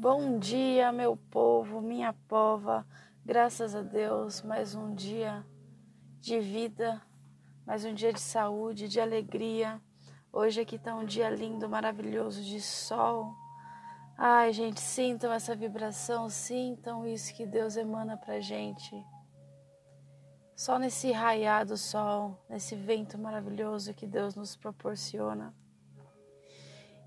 Bom 0.00 0.38
dia, 0.38 0.92
meu 0.92 1.16
povo, 1.16 1.80
minha 1.80 2.12
pova. 2.28 2.86
Graças 3.26 3.74
a 3.74 3.82
Deus, 3.82 4.42
mais 4.42 4.72
um 4.72 4.94
dia 4.94 5.44
de 6.20 6.38
vida, 6.38 7.02
mais 7.66 7.84
um 7.84 7.92
dia 7.92 8.12
de 8.12 8.20
saúde, 8.20 8.86
de 8.86 9.00
alegria. 9.00 9.82
Hoje 10.32 10.60
aqui 10.60 10.76
está 10.76 10.94
um 10.94 11.04
dia 11.04 11.28
lindo, 11.28 11.68
maravilhoso 11.68 12.44
de 12.44 12.60
sol. 12.60 13.34
Ai, 14.16 14.52
gente, 14.52 14.78
sintam 14.78 15.32
essa 15.32 15.56
vibração, 15.56 16.30
sintam 16.30 17.04
isso 17.04 17.34
que 17.34 17.44
Deus 17.44 17.76
emana 17.76 18.16
pra 18.16 18.38
gente. 18.38 18.94
Só 20.54 20.78
nesse 20.78 21.10
raiar 21.10 21.66
do 21.66 21.76
sol, 21.76 22.40
nesse 22.48 22.76
vento 22.76 23.18
maravilhoso 23.18 23.92
que 23.92 24.06
Deus 24.06 24.36
nos 24.36 24.54
proporciona. 24.54 25.52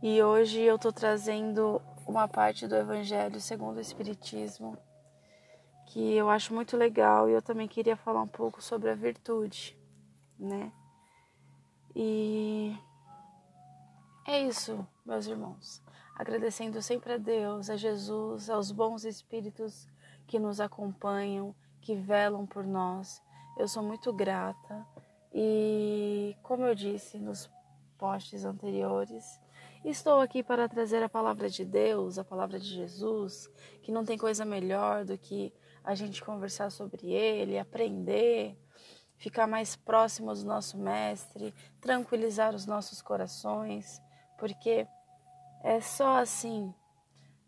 E 0.04 0.22
hoje 0.22 0.60
eu 0.60 0.78
tô 0.78 0.92
trazendo 0.92 1.82
uma 2.06 2.28
parte 2.28 2.68
do 2.68 2.76
Evangelho 2.76 3.40
segundo 3.40 3.78
o 3.78 3.82
Espiritismo 3.82 4.78
que 5.92 6.16
eu 6.16 6.30
acho 6.30 6.54
muito 6.54 6.78
legal 6.78 7.30
e 7.30 7.34
eu 7.34 7.42
também 7.42 7.68
queria 7.68 7.98
falar 7.98 8.22
um 8.22 8.28
pouco 8.28 8.62
sobre 8.62 8.90
a 8.90 8.96
virtude, 8.96 9.78
né? 10.40 10.72
E 11.94 12.74
é 14.26 14.40
isso, 14.40 14.88
meus 15.06 15.28
irmãos. 15.28 15.84
Agradecendo 16.16 16.82
sempre 16.82 17.14
a 17.14 17.18
Deus, 17.18 17.70
a 17.70 17.76
Jesus, 17.76 18.50
aos 18.50 18.72
bons 18.72 19.04
espíritos 19.04 19.86
que 20.28 20.40
nos 20.40 20.62
acompanham, 20.62 21.54
que 21.82 21.94
velam 21.94 22.46
por 22.46 22.66
nós. 22.66 23.22
Eu 23.58 23.68
sou 23.68 23.84
muito 23.84 24.14
grata 24.14 24.88
e, 25.34 26.38
como 26.42 26.64
eu 26.64 26.74
disse 26.74 27.20
nos 27.20 27.50
postes 27.98 28.46
anteriores, 28.46 29.42
Estou 29.84 30.20
aqui 30.20 30.44
para 30.44 30.70
trazer 30.70 31.02
a 31.02 31.10
palavra 31.10 31.50
de 31.50 31.66
Deus, 31.66 32.20
a 32.20 32.24
palavra 32.24 32.60
de 32.60 32.68
Jesus, 32.68 33.50
que 33.82 33.92
não 33.92 34.06
tem 34.06 34.16
coisa 34.16 34.46
melhor 34.46 35.04
do 35.04 35.18
que 35.18 35.52
a 35.84 35.96
gente 35.96 36.24
conversar 36.24 36.70
sobre 36.70 37.12
ele, 37.12 37.58
aprender, 37.58 38.56
ficar 39.18 39.48
mais 39.48 39.76
próximo 39.76 40.32
do 40.36 40.46
nosso 40.46 40.78
Mestre, 40.78 41.52
tranquilizar 41.82 42.54
os 42.54 42.68
nossos 42.68 43.02
corações, 43.02 44.00
porque 44.38 44.86
é 45.64 45.82
só 45.82 46.18
assim, 46.18 46.72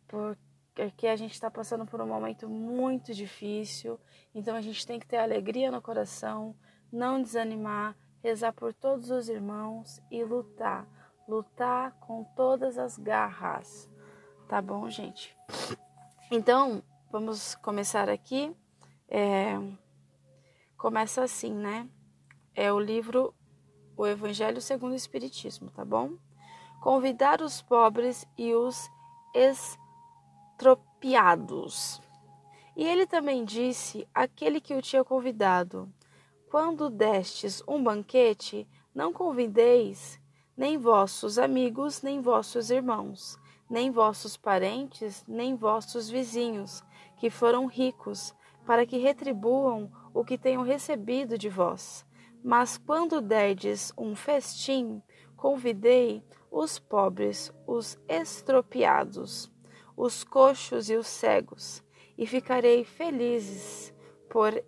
porque 0.08 1.06
a 1.06 1.16
gente 1.16 1.34
está 1.34 1.52
passando 1.52 1.86
por 1.86 2.02
um 2.02 2.08
momento 2.08 2.50
muito 2.50 3.14
difícil, 3.14 4.00
então 4.34 4.56
a 4.56 4.62
gente 4.62 4.88
tem 4.88 5.00
que 5.00 5.06
ter 5.06 5.18
alegria 5.18 5.70
no 5.70 5.84
coração, 5.84 6.56
não 6.92 7.22
desanimar, 7.22 7.95
rezar 8.23 8.53
por 8.53 8.73
todos 8.73 9.12
os 9.12 9.30
irmãos 9.30 10.02
e 10.09 10.23
lutar 10.23 11.03
lutar 11.28 11.92
com 12.00 12.24
todas 12.36 12.78
as 12.78 12.98
garras. 12.98 13.90
Tá 14.48 14.62
bom, 14.62 14.90
gente? 14.90 15.36
Então, 16.30 16.84
vamos 17.12 17.56
começar 17.56 18.10
aqui. 18.10 18.56
É, 19.08 19.58
começa 20.78 21.24
assim, 21.24 21.54
né? 21.54 21.88
É 22.56 22.72
o 22.72 22.80
livro 22.80 23.34
O 23.96 24.06
Evangelho 24.06 24.62
segundo 24.62 24.94
o 24.94 24.96
Espiritismo, 24.96 25.70
tá 25.72 25.84
bom? 25.86 26.18
Convidar 26.82 27.42
os 27.42 27.62
pobres 27.62 28.26
e 28.38 28.54
os 28.54 28.90
estropiados. 30.56 32.02
E 32.76 32.84
ele 32.84 33.06
também 33.06 33.46
disse 33.46 34.08
aquele 34.14 34.60
que 34.60 34.74
o 34.74 34.82
tinha 34.82 35.04
convidado: 35.04 35.94
Quando 36.50 36.90
destes 36.90 37.62
um 37.68 37.84
banquete, 37.84 38.68
não 38.94 39.14
convideis 39.14 40.20
nem 40.56 40.78
vossos 40.78 41.38
amigos, 41.40 42.02
nem 42.02 42.22
vossos 42.22 42.70
irmãos, 42.70 43.38
nem 43.70 43.90
vossos 43.92 44.38
parentes, 44.38 45.23
nem 45.28 45.56
vossos 45.56 46.09
vizinhos, 46.09 46.84
que 47.18 47.30
foram 47.30 47.66
ricos, 47.66 48.34
para 48.66 48.86
que 48.86 48.98
retribuam 48.98 49.92
o 50.14 50.24
que 50.24 50.38
tenham 50.38 50.64
recebido 50.64 51.38
de 51.38 51.50
vós. 51.50 52.06
Mas 52.44 52.78
quando 52.78 53.22
derdes 53.22 53.91
um 53.97 54.16
festim, 54.16 55.02
convidei 55.36 56.24
os 56.52 56.78
pobres, 56.78 57.52
os 57.66 57.97
estropiados, 58.08 59.52
os 59.97 60.24
coxos 60.24 60.90
e 60.90 60.96
os 60.96 61.08
cegos, 61.08 61.84
e 62.18 62.28
ficarei 62.28 62.84
felizes 62.84 63.94
por 64.30 64.64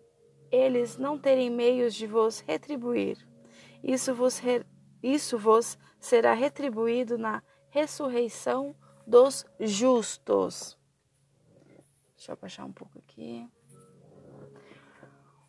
eles 0.52 0.97
não 0.97 1.17
terem 1.17 1.50
meios 1.50 1.94
de 1.94 2.07
vos 2.07 2.40
retribuir. 2.40 3.17
Isso 3.84 4.13
vos 4.13 4.40
re 4.40 4.66
isso 5.01 5.38
vos 5.38 5.78
será 6.00 6.33
retribuído 6.33 7.17
na 7.17 7.41
ressurreição 7.69 8.75
dos 9.06 9.45
justos. 9.59 10.78
Deixa 12.16 12.31
eu 12.31 12.38
baixar 12.38 12.66
um 12.66 12.72
pouco 12.72 12.97
aqui. 12.97 13.47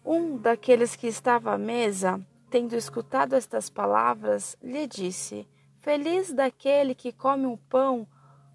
Um 0.04 0.36
daqueles 0.36 0.94
que 0.94 1.06
estava 1.06 1.52
à 1.52 1.58
mesa, 1.58 2.24
tendo 2.50 2.74
escutado 2.74 3.34
estas 3.34 3.70
palavras, 3.70 4.56
lhe 4.62 4.86
disse: 4.86 5.48
Feliz 5.80 6.32
daquele 6.32 6.94
que 6.94 7.12
come 7.12 7.46
o 7.46 7.56
pão 7.56 8.06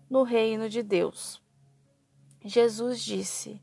no 0.10 0.24
reino 0.24 0.70
de 0.70 0.84
Deus. 0.84 1.42
Jesus 2.44 3.02
disse: 3.02 3.62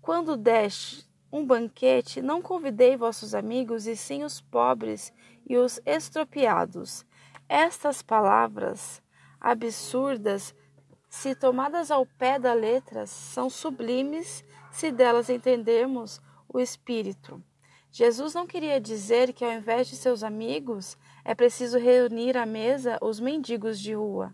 Quando 0.00 0.36
deste 0.36 1.08
um 1.32 1.46
banquete, 1.46 2.20
não 2.20 2.42
convidei 2.42 2.96
vossos 2.96 3.34
amigos, 3.34 3.86
e 3.86 3.96
sim 3.96 4.24
os 4.24 4.40
pobres 4.40 5.12
e 5.48 5.56
os 5.56 5.80
estropiados. 5.84 7.04
Estas 7.48 8.02
palavras 8.02 9.02
absurdas, 9.40 10.54
se 11.08 11.34
tomadas 11.34 11.90
ao 11.90 12.06
pé 12.06 12.38
da 12.38 12.52
letra, 12.52 13.06
são 13.06 13.50
sublimes 13.50 14.44
se 14.70 14.92
delas 14.92 15.28
entendermos 15.28 16.20
o 16.48 16.60
espírito. 16.60 17.42
Jesus 17.90 18.34
não 18.34 18.46
queria 18.46 18.80
dizer 18.80 19.32
que 19.32 19.44
ao 19.44 19.50
invés 19.50 19.88
de 19.88 19.96
seus 19.96 20.22
amigos 20.22 20.96
é 21.24 21.34
preciso 21.34 21.78
reunir 21.78 22.36
à 22.36 22.46
mesa 22.46 22.98
os 23.00 23.18
mendigos 23.18 23.80
de 23.80 23.94
rua. 23.94 24.32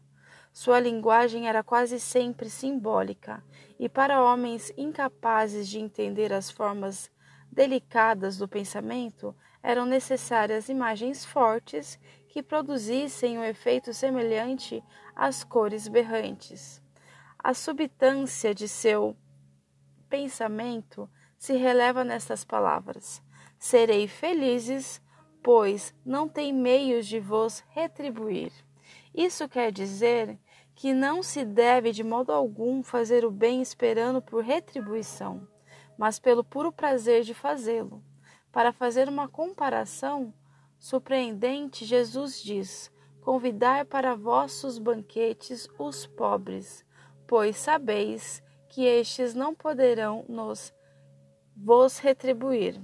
Sua 0.53 0.81
linguagem 0.81 1.49
era 1.49 1.63
quase 1.63 1.99
sempre 2.01 2.51
simbólica, 2.51 3.43
e 3.79 3.89
para 3.89 4.23
homens 4.23 4.73
incapazes 4.77 5.69
de 5.69 5.79
entender 5.79 6.33
as 6.33 6.51
formas 6.51 7.11
delicadas 7.51 8.37
do 8.37 8.49
pensamento, 8.49 9.35
eram 9.67 9.85
necessárias 9.85 10.69
imagens 10.69 11.25
fortes 11.25 11.99
que 12.29 12.41
produzissem 12.41 13.37
um 13.37 13.43
efeito 13.43 13.93
semelhante 13.93 14.81
às 15.13 15.43
cores 15.43 15.89
berrantes. 15.89 16.81
A 17.37 17.53
substância 17.53 18.55
de 18.55 18.69
seu 18.69 19.17
pensamento 20.09 21.11
se 21.37 21.57
releva 21.57 22.05
nestas 22.05 22.45
palavras: 22.45 23.21
Serei 23.59 24.07
felizes, 24.07 25.03
pois 25.43 25.93
não 26.05 26.29
tem 26.29 26.53
meios 26.53 27.05
de 27.05 27.19
vos 27.19 27.65
retribuir. 27.71 28.53
Isso 29.13 29.49
quer 29.49 29.73
dizer 29.73 30.39
que 30.77 30.95
não 30.95 31.25
se 31.25 31.45
deve 31.45 31.91
de 31.91 32.05
modo 32.05 32.31
algum 32.31 32.85
fazer 32.85 33.25
o 33.25 33.33
bem 33.33 33.61
esperando 33.61 34.23
por 34.23 34.45
retribuição, 34.45 35.45
mas 35.99 36.21
pelo 36.21 36.45
puro 36.45 36.71
prazer 36.71 37.25
de 37.25 37.35
fazê-lo. 37.35 38.01
Para 38.57 38.73
fazer 38.73 39.07
uma 39.07 39.29
comparação 39.29 40.33
surpreendente, 40.79 41.85
Jesus 41.85 42.43
diz: 42.43 42.91
Convidai 43.21 43.85
para 43.85 44.15
vossos 44.15 44.79
banquetes 44.79 45.69
os 45.79 46.07
pobres, 46.07 46.83
pois 47.27 47.59
sabeis 47.59 48.43
que 48.71 48.83
estes 48.83 49.35
não 49.35 49.55
poderão 49.55 50.25
nos 50.27 50.73
vos 51.55 51.99
retribuir. 51.99 52.81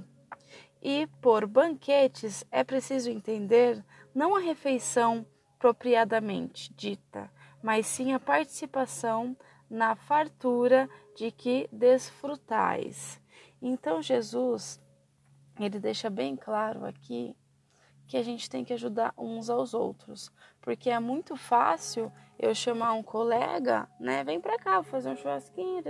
E 0.83 1.07
por 1.23 1.47
banquetes 1.47 2.45
é 2.51 2.63
preciso 2.63 3.09
entender 3.09 3.83
não 4.15 4.37
a 4.37 4.41
refeição 4.41 5.25
propriamente 5.59 6.71
dita, 6.75 7.33
mas 7.63 7.87
sim 7.87 8.13
a 8.13 8.21
participação 8.21 9.35
na 9.71 9.97
fartura 9.97 10.87
de 11.17 11.31
que 11.31 11.67
desfrutais. 11.73 13.19
Então 13.63 14.03
Jesus, 14.03 14.82
ele 15.59 15.79
deixa 15.79 16.09
bem 16.11 16.37
claro 16.37 16.85
aqui 16.85 17.37
que 18.07 18.17
a 18.17 18.23
gente 18.23 18.49
tem 18.51 18.65
que 18.65 18.73
ajudar 18.73 19.15
uns 19.17 19.49
aos 19.49 19.75
outros, 19.75 20.31
porque 20.61 20.91
é 20.91 20.99
muito 20.99 21.37
fácil 21.37 22.13
eu 22.39 22.55
chamar 22.55 22.93
um 22.93 23.03
colega, 23.03 23.89
né, 23.99 24.25
vem 24.25 24.41
para 24.41 24.59
cá, 24.59 24.81
vou 24.81 24.85
fazer 24.85 25.11
um 25.11 25.17
churrasquinho, 25.17 25.83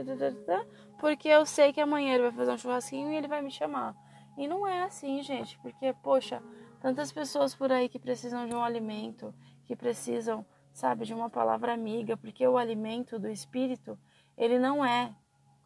porque 1.00 1.28
eu 1.28 1.44
sei 1.46 1.72
que 1.72 1.80
amanhã 1.80 2.14
ele 2.14 2.24
vai 2.24 2.32
fazer 2.32 2.52
um 2.52 2.58
churrasquinho 2.58 3.10
e 3.10 3.16
ele 3.16 3.28
vai 3.28 3.42
me 3.42 3.50
chamar. 3.50 3.96
E 4.36 4.46
não 4.46 4.66
é 4.66 4.84
assim, 4.84 5.22
gente, 5.22 5.58
porque 5.60 5.92
poxa, 6.02 6.42
tantas 6.80 7.10
pessoas 7.10 7.54
por 7.54 7.72
aí 7.72 7.88
que 7.88 7.98
precisam 7.98 8.46
de 8.46 8.54
um 8.54 8.62
alimento, 8.62 9.34
que 9.64 9.74
precisam 9.74 10.44
sabe, 10.72 11.04
de 11.04 11.14
uma 11.14 11.28
palavra 11.28 11.72
amiga, 11.72 12.16
porque 12.16 12.46
o 12.46 12.56
alimento 12.56 13.18
do 13.18 13.28
espírito, 13.28 13.98
ele 14.36 14.58
não 14.58 14.84
é 14.84 15.14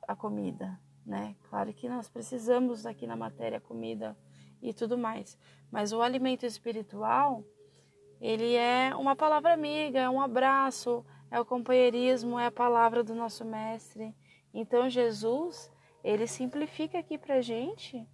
a 0.07 0.15
comida, 0.15 0.79
né? 1.06 1.37
Claro 1.49 1.73
que 1.73 1.88
nós 1.88 2.08
precisamos 2.08 2.85
aqui 2.85 3.06
na 3.06 3.17
matéria 3.17 3.61
comida 3.61 4.17
e 4.61 4.75
tudo 4.75 4.99
mais, 4.99 5.38
mas 5.70 5.93
o 5.93 6.03
alimento 6.03 6.44
espiritual, 6.44 7.44
ele 8.20 8.55
é 8.55 8.94
uma 8.97 9.14
palavra 9.14 9.53
amiga, 9.53 10.00
é 10.00 10.11
um 10.11 10.20
abraço, 10.20 11.05
é 11.31 11.41
o 11.41 11.44
companheirismo, 11.44 12.38
é 12.38 12.47
a 12.47 12.50
palavra 12.50 13.05
do 13.05 13.14
nosso 13.14 13.44
mestre. 13.44 14.14
Então 14.53 14.88
Jesus, 14.88 15.70
ele 16.03 16.26
simplifica 16.26 16.99
aqui 16.99 17.17
pra 17.17 17.41
gente, 17.41 18.06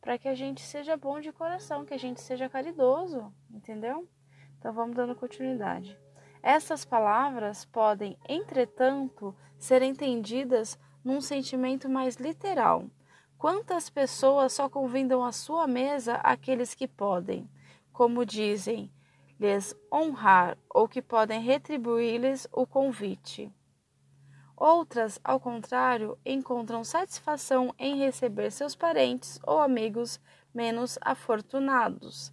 para 0.00 0.18
que 0.18 0.28
a 0.28 0.34
gente 0.34 0.60
seja 0.60 0.96
bom 0.96 1.20
de 1.20 1.32
coração, 1.32 1.84
que 1.84 1.94
a 1.94 1.98
gente 1.98 2.20
seja 2.20 2.48
caridoso, 2.48 3.32
entendeu? 3.50 4.08
Então 4.58 4.72
vamos 4.72 4.94
dando 4.94 5.16
continuidade. 5.16 5.98
Essas 6.42 6.84
palavras 6.84 7.64
podem, 7.64 8.16
entretanto, 8.28 9.34
ser 9.58 9.82
entendidas 9.82 10.78
num 11.06 11.20
sentimento 11.20 11.88
mais 11.88 12.16
literal. 12.16 12.84
Quantas 13.38 13.88
pessoas 13.88 14.52
só 14.52 14.68
convidam 14.68 15.24
à 15.24 15.30
sua 15.30 15.64
mesa 15.64 16.14
aqueles 16.14 16.74
que 16.74 16.88
podem, 16.88 17.48
como 17.92 18.26
dizem, 18.26 18.90
lhes 19.38 19.72
honrar 19.92 20.58
ou 20.68 20.88
que 20.88 21.00
podem 21.00 21.40
retribuir-lhes 21.40 22.48
o 22.50 22.66
convite. 22.66 23.52
Outras, 24.56 25.20
ao 25.22 25.38
contrário, 25.38 26.18
encontram 26.26 26.82
satisfação 26.82 27.72
em 27.78 27.98
receber 27.98 28.50
seus 28.50 28.74
parentes 28.74 29.38
ou 29.46 29.60
amigos 29.60 30.18
menos 30.52 30.98
afortunados. 31.02 32.32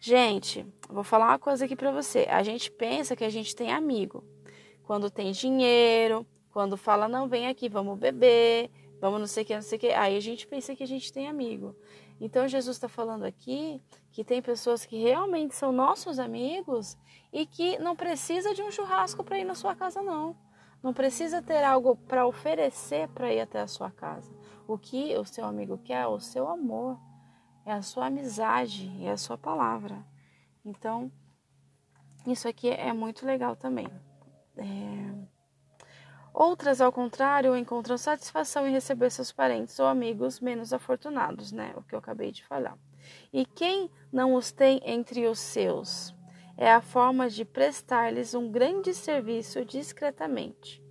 Gente, 0.00 0.66
vou 0.88 1.04
falar 1.04 1.28
uma 1.28 1.38
coisa 1.38 1.64
aqui 1.64 1.76
para 1.76 1.92
você. 1.92 2.26
A 2.28 2.42
gente 2.42 2.72
pensa 2.72 3.14
que 3.14 3.24
a 3.24 3.30
gente 3.30 3.54
tem 3.54 3.70
amigo 3.70 4.24
quando 4.82 5.08
tem 5.08 5.30
dinheiro, 5.30 6.26
quando 6.52 6.76
fala 6.76 7.08
não 7.08 7.28
vem 7.28 7.48
aqui, 7.48 7.68
vamos 7.68 7.98
beber, 7.98 8.70
vamos 9.00 9.20
não 9.20 9.26
sei 9.26 9.42
o 9.42 9.46
que, 9.46 9.54
não 9.54 9.62
sei 9.62 9.76
o 9.76 9.80
que. 9.80 9.88
Aí 9.88 10.16
a 10.16 10.20
gente 10.20 10.46
pensa 10.46 10.74
que 10.74 10.82
a 10.82 10.86
gente 10.86 11.12
tem 11.12 11.28
amigo. 11.28 11.76
Então 12.20 12.46
Jesus 12.46 12.76
está 12.76 12.88
falando 12.88 13.24
aqui 13.24 13.80
que 14.12 14.22
tem 14.22 14.42
pessoas 14.42 14.84
que 14.84 14.98
realmente 14.98 15.54
são 15.54 15.72
nossos 15.72 16.18
amigos 16.18 16.98
e 17.32 17.46
que 17.46 17.78
não 17.78 17.96
precisa 17.96 18.52
de 18.54 18.62
um 18.62 18.70
churrasco 18.70 19.24
para 19.24 19.38
ir 19.38 19.44
na 19.44 19.54
sua 19.54 19.74
casa 19.74 20.02
não. 20.02 20.36
Não 20.82 20.92
precisa 20.92 21.42
ter 21.42 21.62
algo 21.62 21.96
para 21.96 22.26
oferecer 22.26 23.08
para 23.08 23.32
ir 23.32 23.40
até 23.40 23.60
a 23.60 23.66
sua 23.66 23.90
casa. 23.90 24.30
O 24.66 24.78
que 24.78 25.16
o 25.16 25.24
seu 25.24 25.44
amigo 25.44 25.78
quer 25.78 26.02
é 26.02 26.06
o 26.06 26.20
seu 26.20 26.48
amor, 26.48 26.98
é 27.64 27.72
a 27.72 27.82
sua 27.82 28.06
amizade, 28.06 28.90
é 29.04 29.10
a 29.10 29.16
sua 29.16 29.36
palavra. 29.36 30.04
Então, 30.64 31.10
isso 32.26 32.48
aqui 32.48 32.68
é 32.68 32.92
muito 32.92 33.26
legal 33.26 33.56
também. 33.56 33.88
É... 34.56 35.39
Outras, 36.32 36.80
ao 36.80 36.92
contrário, 36.92 37.56
encontram 37.56 37.98
satisfação 37.98 38.66
em 38.66 38.72
receber 38.72 39.10
seus 39.10 39.32
parentes 39.32 39.78
ou 39.78 39.86
amigos 39.86 40.40
menos 40.40 40.72
afortunados, 40.72 41.52
né? 41.52 41.72
O 41.76 41.82
que 41.82 41.94
eu 41.94 41.98
acabei 41.98 42.30
de 42.30 42.44
falar. 42.44 42.78
E 43.32 43.44
quem 43.44 43.90
não 44.12 44.34
os 44.34 44.52
tem 44.52 44.80
entre 44.84 45.26
os 45.26 45.38
seus? 45.38 46.14
É 46.56 46.70
a 46.70 46.80
forma 46.80 47.28
de 47.28 47.44
prestar-lhes 47.44 48.34
um 48.34 48.50
grande 48.50 48.94
serviço 48.94 49.64
discretamente. 49.64 50.82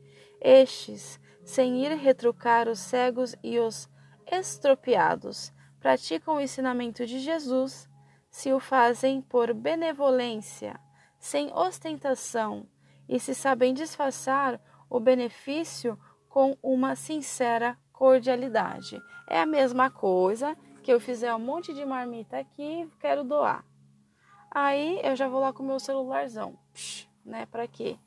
Estes, 0.42 1.20
sem 1.44 1.86
ir 1.86 1.96
retrucar 1.96 2.68
os 2.68 2.80
cegos 2.80 3.36
e 3.44 3.60
os 3.60 3.90
estropiados, 4.32 5.54
praticam 5.80 6.36
o 6.36 6.42
ensinamento 6.42 7.06
de 7.06 7.20
Jesus, 7.20 7.88
se 8.30 8.52
o 8.54 8.60
fazem 8.60 9.22
por 9.22 9.54
benevolência, 9.54 10.80
sem 11.18 11.52
ostentação, 11.54 12.68
e 13.08 13.20
se 13.20 13.34
sabem 13.34 13.74
disfarçar 13.74 14.62
o 14.90 15.00
benefício 15.00 15.98
com 16.28 16.58
uma 16.62 16.96
sincera 16.96 17.78
cordialidade. 17.94 19.02
É 19.28 19.40
a 19.40 19.46
mesma 19.46 19.90
coisa 19.90 20.56
que 20.82 20.92
eu 20.92 21.00
fizer 21.00 21.34
um 21.36 21.40
monte 21.40 21.74
de 21.74 21.86
marmita 21.86 22.38
aqui 22.38 22.84
e 22.84 22.90
quero 23.00 23.24
doar. 23.24 23.66
Aí 24.50 25.00
eu 25.04 25.16
já 25.16 25.28
vou 25.28 25.42
lá 25.42 25.54
com 25.54 25.62
o 25.62 25.66
meu 25.66 25.80
celularzão, 25.80 26.58
né? 27.24 27.46
Para 27.46 27.68
quê? 27.68 27.98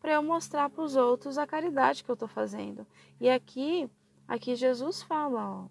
Para 0.00 0.12
eu 0.12 0.22
mostrar 0.22 0.68
para 0.68 0.82
os 0.82 0.96
outros 0.96 1.38
a 1.38 1.46
caridade 1.46 2.02
que 2.02 2.10
eu 2.10 2.14
estou 2.14 2.26
fazendo. 2.26 2.84
E 3.20 3.30
aqui, 3.30 3.88
aqui 4.26 4.56
Jesus 4.56 5.02
fala, 5.02 5.48
ó, 5.48 5.66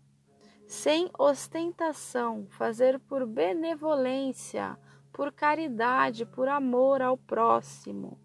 sem 0.66 1.10
ostentação, 1.20 2.48
fazer 2.52 2.98
por 2.98 3.26
benevolência, 3.26 4.78
por 5.12 5.34
caridade, 5.34 6.26
por 6.26 6.48
amor 6.48 7.02
ao 7.02 7.18
próximo. 7.18 8.18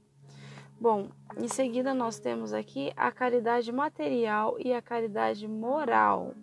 Bom, 0.78 1.08
em 1.38 1.48
seguida 1.48 1.94
nós 1.94 2.18
temos 2.18 2.52
aqui 2.52 2.92
a 2.94 3.10
caridade 3.10 3.72
material 3.72 4.56
e 4.58 4.74
a 4.74 4.82
caridade 4.82 5.48
moral. 5.48 6.34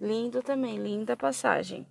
Lindo 0.00 0.40
também, 0.42 0.78
linda 0.78 1.16
passagem. 1.16 1.84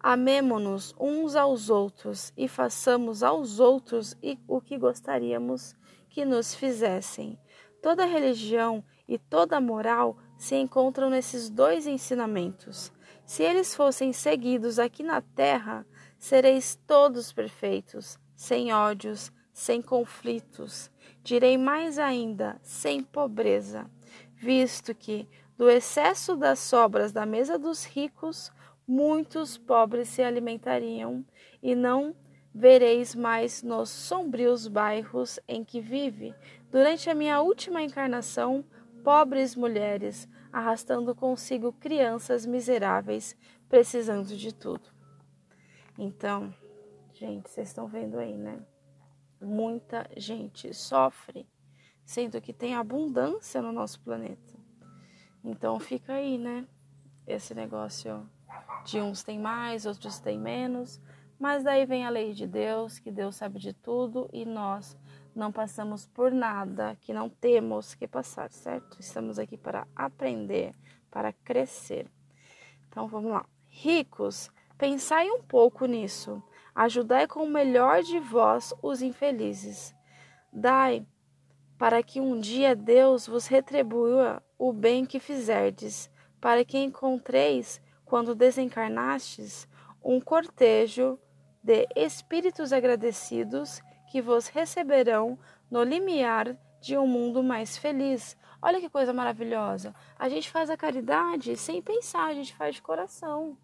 Amemo-nos 0.00 0.94
uns 0.98 1.36
aos 1.36 1.68
outros 1.68 2.32
e 2.34 2.48
façamos 2.48 3.22
aos 3.22 3.60
outros 3.60 4.16
o 4.48 4.58
que 4.60 4.78
gostaríamos 4.78 5.74
que 6.08 6.24
nos 6.24 6.54
fizessem. 6.54 7.38
Toda 7.82 8.06
religião 8.06 8.82
e 9.06 9.18
toda 9.18 9.60
moral 9.60 10.16
se 10.38 10.56
encontram 10.56 11.10
nesses 11.10 11.50
dois 11.50 11.86
ensinamentos. 11.86 12.90
Se 13.26 13.42
eles 13.42 13.74
fossem 13.74 14.14
seguidos 14.14 14.78
aqui 14.78 15.02
na 15.02 15.20
terra, 15.20 15.86
sereis 16.18 16.78
todos 16.86 17.32
perfeitos, 17.32 18.18
sem 18.34 18.72
ódios, 18.72 19.32
sem 19.56 19.80
conflitos, 19.80 20.90
direi 21.22 21.56
mais 21.56 21.98
ainda, 21.98 22.60
sem 22.60 23.02
pobreza, 23.02 23.90
visto 24.34 24.94
que, 24.94 25.26
do 25.56 25.70
excesso 25.70 26.36
das 26.36 26.58
sobras 26.58 27.10
da 27.10 27.24
mesa 27.24 27.58
dos 27.58 27.82
ricos, 27.82 28.52
muitos 28.86 29.56
pobres 29.56 30.10
se 30.10 30.22
alimentariam, 30.22 31.24
e 31.62 31.74
não 31.74 32.14
vereis 32.54 33.14
mais 33.14 33.62
nos 33.62 33.88
sombrios 33.88 34.68
bairros 34.68 35.40
em 35.48 35.64
que 35.64 35.80
vive, 35.80 36.34
durante 36.70 37.08
a 37.08 37.14
minha 37.14 37.40
última 37.40 37.82
encarnação, 37.82 38.62
pobres 39.02 39.56
mulheres, 39.56 40.28
arrastando 40.52 41.14
consigo 41.14 41.72
crianças 41.72 42.44
miseráveis, 42.44 43.34
precisando 43.70 44.36
de 44.36 44.54
tudo. 44.54 44.90
Então, 45.98 46.54
gente, 47.14 47.48
vocês 47.48 47.68
estão 47.68 47.86
vendo 47.86 48.18
aí, 48.18 48.36
né? 48.36 48.60
Muita 49.40 50.08
gente 50.16 50.72
sofre, 50.72 51.46
sendo 52.04 52.40
que 52.40 52.52
tem 52.52 52.74
abundância 52.74 53.60
no 53.60 53.72
nosso 53.72 54.00
planeta. 54.00 54.54
Então 55.44 55.78
fica 55.78 56.14
aí, 56.14 56.38
né? 56.38 56.66
Esse 57.26 57.54
negócio 57.54 58.28
de 58.84 59.00
uns 59.00 59.22
tem 59.22 59.38
mais, 59.38 59.86
outros 59.86 60.18
tem 60.18 60.38
menos, 60.38 61.00
mas 61.38 61.62
daí 61.62 61.84
vem 61.84 62.04
a 62.06 62.10
lei 62.10 62.32
de 62.32 62.46
Deus, 62.46 62.98
que 62.98 63.10
Deus 63.10 63.36
sabe 63.36 63.58
de 63.58 63.72
tudo 63.72 64.28
e 64.32 64.44
nós 64.44 64.96
não 65.34 65.52
passamos 65.52 66.06
por 66.06 66.32
nada 66.32 66.96
que 67.00 67.12
não 67.12 67.28
temos 67.28 67.94
que 67.94 68.08
passar, 68.08 68.50
certo? 68.50 68.98
Estamos 68.98 69.38
aqui 69.38 69.56
para 69.56 69.86
aprender, 69.94 70.74
para 71.10 71.32
crescer. 71.32 72.10
Então 72.88 73.06
vamos 73.06 73.30
lá. 73.30 73.44
Ricos, 73.68 74.50
pensai 74.78 75.30
um 75.30 75.42
pouco 75.42 75.84
nisso. 75.84 76.42
Ajudai 76.76 77.26
com 77.26 77.42
o 77.42 77.50
melhor 77.50 78.02
de 78.02 78.18
vós 78.18 78.74
os 78.82 79.00
infelizes. 79.00 79.94
Dai, 80.52 81.06
para 81.78 82.02
que 82.02 82.20
um 82.20 82.38
dia 82.38 82.76
Deus 82.76 83.26
vos 83.26 83.46
retribua 83.46 84.42
o 84.58 84.74
bem 84.74 85.06
que 85.06 85.18
fizerdes, 85.18 86.10
para 86.38 86.66
que 86.66 86.76
encontreis, 86.76 87.80
quando 88.04 88.34
desencarnastes, 88.34 89.66
um 90.04 90.20
cortejo 90.20 91.18
de 91.62 91.88
espíritos 91.96 92.74
agradecidos 92.74 93.80
que 94.10 94.20
vos 94.20 94.48
receberão 94.48 95.38
no 95.70 95.82
limiar 95.82 96.58
de 96.78 96.98
um 96.98 97.06
mundo 97.06 97.42
mais 97.42 97.78
feliz. 97.78 98.36
Olha 98.60 98.82
que 98.82 98.90
coisa 98.90 99.14
maravilhosa. 99.14 99.94
A 100.18 100.28
gente 100.28 100.50
faz 100.50 100.68
a 100.68 100.76
caridade 100.76 101.56
sem 101.56 101.80
pensar, 101.80 102.26
a 102.26 102.34
gente 102.34 102.54
faz 102.54 102.74
de 102.74 102.82
coração. 102.82 103.56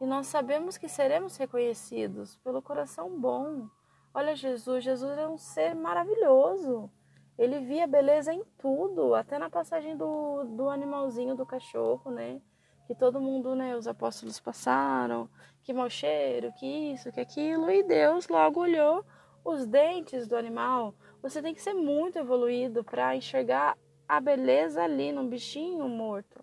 E 0.00 0.06
nós 0.06 0.28
sabemos 0.28 0.78
que 0.78 0.88
seremos 0.88 1.36
reconhecidos 1.36 2.36
pelo 2.36 2.62
coração 2.62 3.20
bom. 3.20 3.68
Olha 4.14 4.34
Jesus, 4.34 4.82
Jesus 4.82 5.18
é 5.18 5.28
um 5.28 5.36
ser 5.36 5.74
maravilhoso. 5.74 6.90
Ele 7.36 7.60
via 7.60 7.86
beleza 7.86 8.32
em 8.32 8.42
tudo, 8.56 9.14
até 9.14 9.38
na 9.38 9.50
passagem 9.50 9.96
do, 9.96 10.44
do 10.44 10.70
animalzinho 10.70 11.36
do 11.36 11.44
cachorro, 11.44 12.10
né? 12.10 12.40
Que 12.86 12.94
todo 12.94 13.20
mundo, 13.20 13.54
né? 13.54 13.76
Os 13.76 13.86
apóstolos 13.86 14.40
passaram, 14.40 15.28
que 15.62 15.72
mau 15.72 15.90
cheiro, 15.90 16.52
que 16.58 16.66
isso, 16.92 17.12
que 17.12 17.20
aquilo, 17.20 17.70
e 17.70 17.82
Deus 17.82 18.26
logo 18.26 18.60
olhou 18.60 19.04
os 19.44 19.66
dentes 19.66 20.26
do 20.26 20.36
animal. 20.36 20.94
Você 21.22 21.42
tem 21.42 21.54
que 21.54 21.62
ser 21.62 21.74
muito 21.74 22.18
evoluído 22.18 22.82
para 22.82 23.14
enxergar 23.14 23.76
a 24.08 24.18
beleza 24.18 24.82
ali 24.82 25.12
num 25.12 25.28
bichinho 25.28 25.88
morto, 25.88 26.42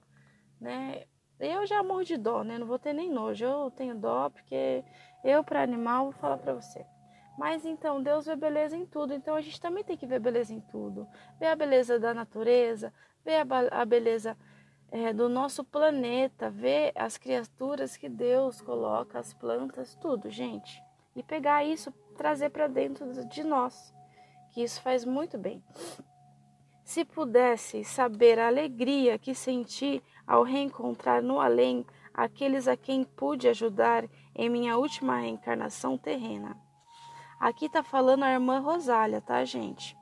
né? 0.62 1.06
Eu 1.40 1.66
já 1.68 1.84
morro 1.84 2.04
de 2.04 2.18
dó, 2.18 2.44
né? 2.44 2.58
Não 2.58 2.66
vou 2.66 2.80
ter 2.80 2.94
nem 2.94 3.12
nojo. 3.12 3.46
Eu 3.46 3.72
tenho 3.72 3.96
dó 3.96 4.30
porque 4.30 4.84
eu, 5.24 5.44
para 5.44 5.62
animal, 5.62 6.06
vou 6.06 6.14
falar 6.14 6.38
para 6.38 6.54
você. 6.54 6.86
Mas 7.38 7.66
então, 7.66 8.02
Deus 8.02 8.26
vê 8.26 8.36
beleza 8.36 8.76
em 8.76 8.86
tudo. 8.86 9.14
Então, 9.14 9.36
a 9.36 9.42
gente 9.42 9.62
também 9.62 9.84
tem 9.84 9.96
que 9.96 10.08
ver 10.08 10.20
beleza 10.20 10.54
em 10.54 10.60
tudo. 10.60 11.08
Ver 11.40 11.48
a 11.48 11.56
beleza 11.56 12.00
da 12.00 12.14
natureza, 12.14 12.92
ver 13.24 13.36
a, 13.36 13.82
a 13.82 13.86
beleza 13.86 14.36
é, 14.92 15.14
do 15.14 15.30
nosso 15.30 15.64
planeta, 15.64 16.50
ver 16.50 16.92
as 16.96 17.18
criaturas 17.18 17.96
que 17.96 18.10
Deus 18.10 18.62
coloca, 18.62 19.20
as 19.20 19.34
plantas, 19.34 19.96
tudo, 19.96 20.30
gente. 20.30 20.82
E 21.16 21.22
pegar 21.22 21.64
isso, 21.64 21.92
trazer 22.16 22.50
para 22.50 22.68
dentro 22.68 23.12
de 23.28 23.44
nós. 23.44 23.94
que 24.52 24.64
isso 24.64 24.82
faz 24.82 25.06
muito 25.06 25.38
bem. 25.38 25.64
Se 26.84 27.04
pudesse 27.04 27.84
saber 27.84 28.40
a 28.40 28.48
alegria 28.48 29.20
que 29.20 29.36
senti 29.36 30.02
ao 30.28 30.44
reencontrar 30.44 31.24
no 31.24 31.40
além 31.40 31.86
aqueles 32.14 32.68
a 32.68 32.76
quem 32.76 33.04
pude 33.04 33.48
ajudar 33.48 34.04
em 34.36 34.50
minha 34.50 34.78
última 34.78 35.20
reencarnação 35.20 35.98
terrena. 35.98 36.58
Aqui 37.40 37.70
tá 37.70 37.84
falando 37.84 38.24
a 38.24 38.34
irmã 38.34 38.60
Rosália, 38.60 39.22
tá, 39.22 39.46
gente? 39.46 39.96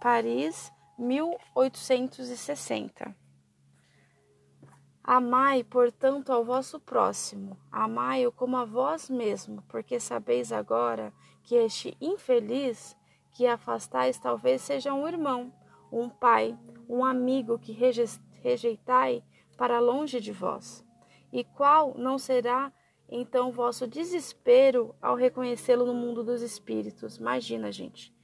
Paris, 0.00 0.70
1860. 0.98 3.16
Amai, 5.02 5.64
portanto, 5.64 6.30
ao 6.30 6.44
vosso 6.44 6.78
próximo, 6.80 7.58
amai-o 7.70 8.32
como 8.32 8.56
a 8.56 8.64
vós 8.64 9.10
mesmo, 9.10 9.62
porque 9.68 10.00
sabeis 10.00 10.50
agora 10.52 11.12
que 11.42 11.54
este 11.54 11.94
infeliz 12.00 12.96
que 13.32 13.46
afastais 13.46 14.18
talvez 14.18 14.62
seja 14.62 14.94
um 14.94 15.06
irmão, 15.06 15.52
um 15.92 16.08
pai, 16.08 16.58
um 16.88 17.04
amigo 17.04 17.58
que 17.58 17.76
rejeitai 18.42 19.22
para 19.56 19.80
longe 19.80 20.20
de 20.20 20.32
vós. 20.32 20.84
E 21.32 21.44
qual 21.44 21.94
não 21.96 22.18
será 22.18 22.72
então 23.08 23.52
vosso 23.52 23.86
desespero 23.86 24.94
ao 25.00 25.16
reconhecê-lo 25.16 25.86
no 25.86 25.94
mundo 25.94 26.22
dos 26.22 26.42
espíritos? 26.42 27.16
Imagina, 27.16 27.72
gente. 27.72 28.14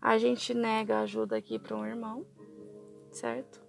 A 0.00 0.18
gente 0.18 0.54
nega 0.54 1.00
ajuda 1.00 1.36
aqui 1.36 1.58
para 1.58 1.76
um 1.76 1.86
irmão, 1.86 2.26
certo? 3.10 3.60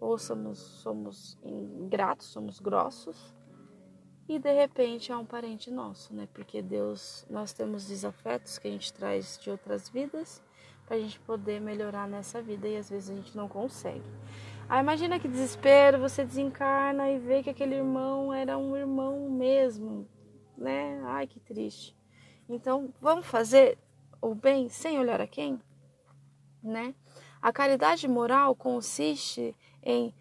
Ou 0.00 0.18
somos, 0.18 0.58
somos 0.58 1.38
ingratos, 1.42 2.26
somos 2.26 2.58
grossos, 2.58 3.34
e 4.30 4.38
de 4.38 4.52
repente 4.52 5.10
é 5.10 5.16
um 5.16 5.26
parente 5.26 5.72
nosso, 5.72 6.14
né? 6.14 6.28
Porque 6.32 6.62
Deus, 6.62 7.26
nós 7.28 7.52
temos 7.52 7.88
desafetos 7.88 8.58
que 8.58 8.68
a 8.68 8.70
gente 8.70 8.92
traz 8.92 9.36
de 9.36 9.50
outras 9.50 9.88
vidas 9.88 10.40
para 10.86 10.94
a 10.94 11.00
gente 11.00 11.18
poder 11.18 11.60
melhorar 11.60 12.06
nessa 12.08 12.40
vida 12.40 12.68
e 12.68 12.76
às 12.76 12.88
vezes 12.88 13.10
a 13.10 13.14
gente 13.16 13.36
não 13.36 13.48
consegue. 13.48 14.04
Aí 14.70 14.78
imagina 14.78 15.18
que 15.18 15.26
desespero, 15.26 15.98
você 15.98 16.24
desencarna 16.24 17.10
e 17.10 17.18
vê 17.18 17.42
que 17.42 17.50
aquele 17.50 17.74
irmão 17.74 18.32
era 18.32 18.56
um 18.56 18.76
irmão 18.76 19.28
mesmo, 19.28 20.06
né? 20.56 21.02
Ai, 21.06 21.26
que 21.26 21.40
triste. 21.40 21.96
Então, 22.48 22.94
vamos 23.00 23.26
fazer 23.26 23.76
o 24.22 24.32
bem 24.32 24.68
sem 24.68 24.96
olhar 24.96 25.20
a 25.20 25.26
quem? 25.26 25.60
Né? 26.62 26.94
A 27.42 27.52
caridade 27.52 28.06
moral 28.06 28.54
consiste 28.54 29.56
em 29.82 30.14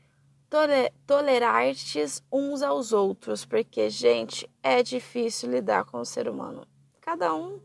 tolerar-te 1.05 2.03
uns 2.31 2.63
aos 2.63 2.91
outros, 2.91 3.45
porque, 3.45 3.87
gente, 3.87 4.49
é 4.63 4.81
difícil 4.81 5.51
lidar 5.51 5.85
com 5.85 5.99
o 5.99 6.05
ser 6.05 6.27
humano. 6.27 6.65
Cada 7.01 7.35
um 7.35 7.61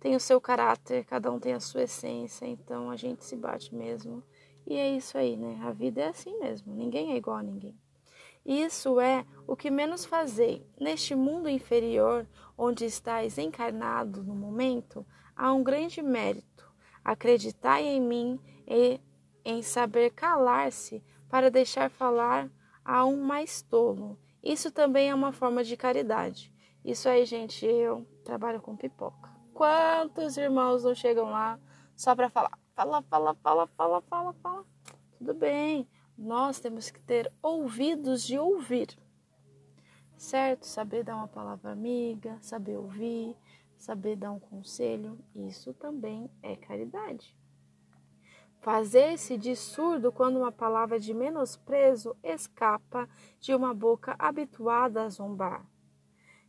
tem 0.00 0.16
o 0.16 0.20
seu 0.20 0.40
caráter, 0.40 1.04
cada 1.04 1.30
um 1.30 1.38
tem 1.38 1.52
a 1.52 1.60
sua 1.60 1.84
essência, 1.84 2.44
então 2.44 2.90
a 2.90 2.96
gente 2.96 3.24
se 3.24 3.36
bate 3.36 3.72
mesmo 3.72 4.20
e 4.66 4.76
é 4.76 4.96
isso 4.96 5.18
aí, 5.18 5.36
né? 5.36 5.60
A 5.62 5.72
vida 5.72 6.02
é 6.02 6.08
assim 6.08 6.38
mesmo, 6.38 6.74
ninguém 6.74 7.12
é 7.12 7.16
igual 7.16 7.36
a 7.36 7.42
ninguém. 7.42 7.76
Isso 8.44 9.00
é 9.00 9.24
o 9.46 9.56
que 9.56 9.70
menos 9.70 10.04
fazei. 10.04 10.66
Neste 10.78 11.14
mundo 11.14 11.48
inferior, 11.48 12.26
onde 12.58 12.84
estáis 12.84 13.38
encarnado 13.38 14.22
no 14.22 14.34
momento, 14.34 15.06
há 15.34 15.52
um 15.52 15.62
grande 15.62 16.02
mérito. 16.02 16.70
Acreditai 17.02 17.84
em 17.84 18.00
mim 18.00 18.38
e 18.66 19.00
em 19.44 19.62
saber 19.62 20.10
calar-se 20.10 21.02
para 21.28 21.50
deixar 21.50 21.90
falar 21.90 22.50
a 22.84 23.04
um 23.04 23.22
mais 23.22 23.62
tolo. 23.62 24.18
Isso 24.42 24.70
também 24.70 25.08
é 25.08 25.14
uma 25.14 25.32
forma 25.32 25.64
de 25.64 25.76
caridade. 25.76 26.52
Isso 26.84 27.08
aí, 27.08 27.24
gente, 27.24 27.64
eu 27.64 28.06
trabalho 28.24 28.60
com 28.60 28.76
pipoca. 28.76 29.30
Quantos 29.54 30.36
irmãos 30.36 30.84
não 30.84 30.94
chegam 30.94 31.30
lá 31.30 31.58
só 31.96 32.14
para 32.14 32.28
falar? 32.28 32.63
Fala, 32.74 33.02
fala, 33.02 33.34
fala, 33.36 33.66
fala, 33.68 34.02
fala, 34.02 34.32
fala. 34.34 34.64
Tudo 35.16 35.32
bem. 35.32 35.88
Nós 36.18 36.58
temos 36.58 36.90
que 36.90 37.00
ter 37.00 37.32
ouvidos 37.40 38.24
de 38.24 38.36
ouvir. 38.36 38.98
Certo? 40.16 40.66
Saber 40.66 41.04
dar 41.04 41.16
uma 41.16 41.28
palavra 41.28 41.70
amiga, 41.70 42.36
saber 42.40 42.76
ouvir, 42.76 43.36
saber 43.76 44.16
dar 44.16 44.32
um 44.32 44.40
conselho, 44.40 45.18
isso 45.36 45.72
também 45.74 46.28
é 46.42 46.56
caridade. 46.56 47.36
Fazer-se 48.60 49.36
de 49.36 49.54
surdo 49.54 50.10
quando 50.10 50.38
uma 50.38 50.50
palavra 50.50 50.98
de 50.98 51.14
menosprezo 51.14 52.16
escapa 52.24 53.08
de 53.38 53.54
uma 53.54 53.74
boca 53.74 54.16
habituada 54.18 55.04
a 55.04 55.08
zombar. 55.08 55.64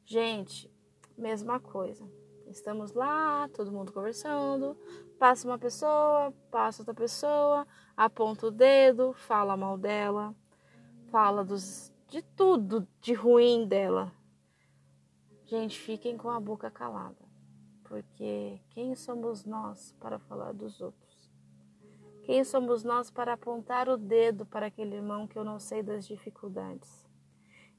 Gente, 0.05 0.71
mesma 1.17 1.59
coisa. 1.59 2.09
Estamos 2.47 2.93
lá, 2.93 3.49
todo 3.49 3.71
mundo 3.71 3.91
conversando, 3.91 4.77
passa 5.17 5.47
uma 5.47 5.57
pessoa, 5.57 6.33
passa 6.51 6.81
outra 6.81 6.93
pessoa, 6.93 7.67
aponta 7.97 8.47
o 8.47 8.51
dedo, 8.51 9.13
fala 9.13 9.57
mal 9.57 9.77
dela, 9.77 10.33
fala 11.09 11.43
dos, 11.43 11.91
de 12.07 12.21
tudo 12.21 12.87
de 13.01 13.13
ruim 13.13 13.67
dela. 13.67 14.11
Gente, 15.45 15.79
fiquem 15.79 16.17
com 16.17 16.29
a 16.29 16.39
boca 16.39 16.69
calada, 16.71 17.23
porque 17.83 18.59
quem 18.69 18.95
somos 18.95 19.43
nós 19.45 19.95
para 19.99 20.19
falar 20.19 20.53
dos 20.53 20.81
outros? 20.81 21.31
Quem 22.23 22.43
somos 22.43 22.83
nós 22.83 23.11
para 23.11 23.33
apontar 23.33 23.87
o 23.87 23.97
dedo 23.97 24.45
para 24.45 24.67
aquele 24.67 24.95
irmão 24.95 25.27
que 25.27 25.37
eu 25.37 25.43
não 25.43 25.59
sei 25.59 25.83
das 25.83 26.07
dificuldades? 26.07 27.05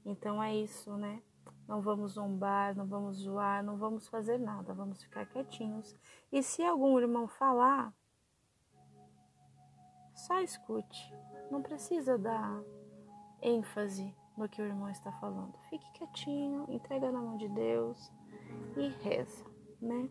Então 0.05 0.41
é 0.41 0.55
isso, 0.55 0.97
né? 0.97 1.21
Não 1.67 1.81
vamos 1.81 2.13
zombar, 2.13 2.77
não 2.77 2.87
vamos 2.87 3.17
zoar, 3.17 3.63
não 3.65 3.77
vamos 3.77 4.07
fazer 4.09 4.39
nada, 4.39 4.73
vamos 4.73 5.03
ficar 5.03 5.27
quietinhos. 5.27 5.97
E 6.31 6.43
se 6.43 6.63
algum 6.63 6.99
irmão 6.99 7.27
falar, 7.27 7.93
só 10.15 10.41
escute. 10.41 11.13
Não 11.51 11.63
precisa 11.63 12.17
dar 12.17 12.63
ênfase 13.43 14.15
no 14.37 14.49
que 14.49 14.63
o 14.63 14.65
irmão 14.65 14.89
está 14.89 15.11
falando. 15.13 15.55
Fique 15.69 15.91
quietinho, 15.93 16.67
entrega 16.69 17.11
na 17.11 17.21
mão 17.21 17.37
de 17.37 17.49
Deus 17.49 18.13
e 18.77 18.89
reza, 19.03 19.45
né? 19.81 20.09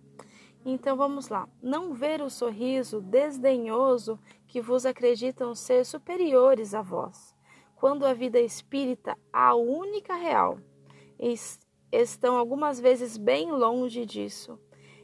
Então 0.65 0.97
vamos 0.97 1.29
lá. 1.29 1.47
Não 1.61 1.93
ver 1.93 2.21
o 2.21 2.29
sorriso 2.29 3.01
desdenhoso 3.01 4.19
que 4.47 4.61
vos 4.61 4.85
acreditam 4.85 5.53
ser 5.53 5.85
superiores 5.85 6.73
a 6.73 6.81
vós, 6.81 7.35
quando 7.75 8.05
a 8.05 8.13
vida 8.13 8.39
espírita, 8.39 9.17
a 9.31 9.53
única 9.53 10.15
real, 10.15 10.57
estão 11.91 12.37
algumas 12.37 12.79
vezes 12.79 13.17
bem 13.17 13.51
longe 13.51 14.05
disso. 14.05 14.59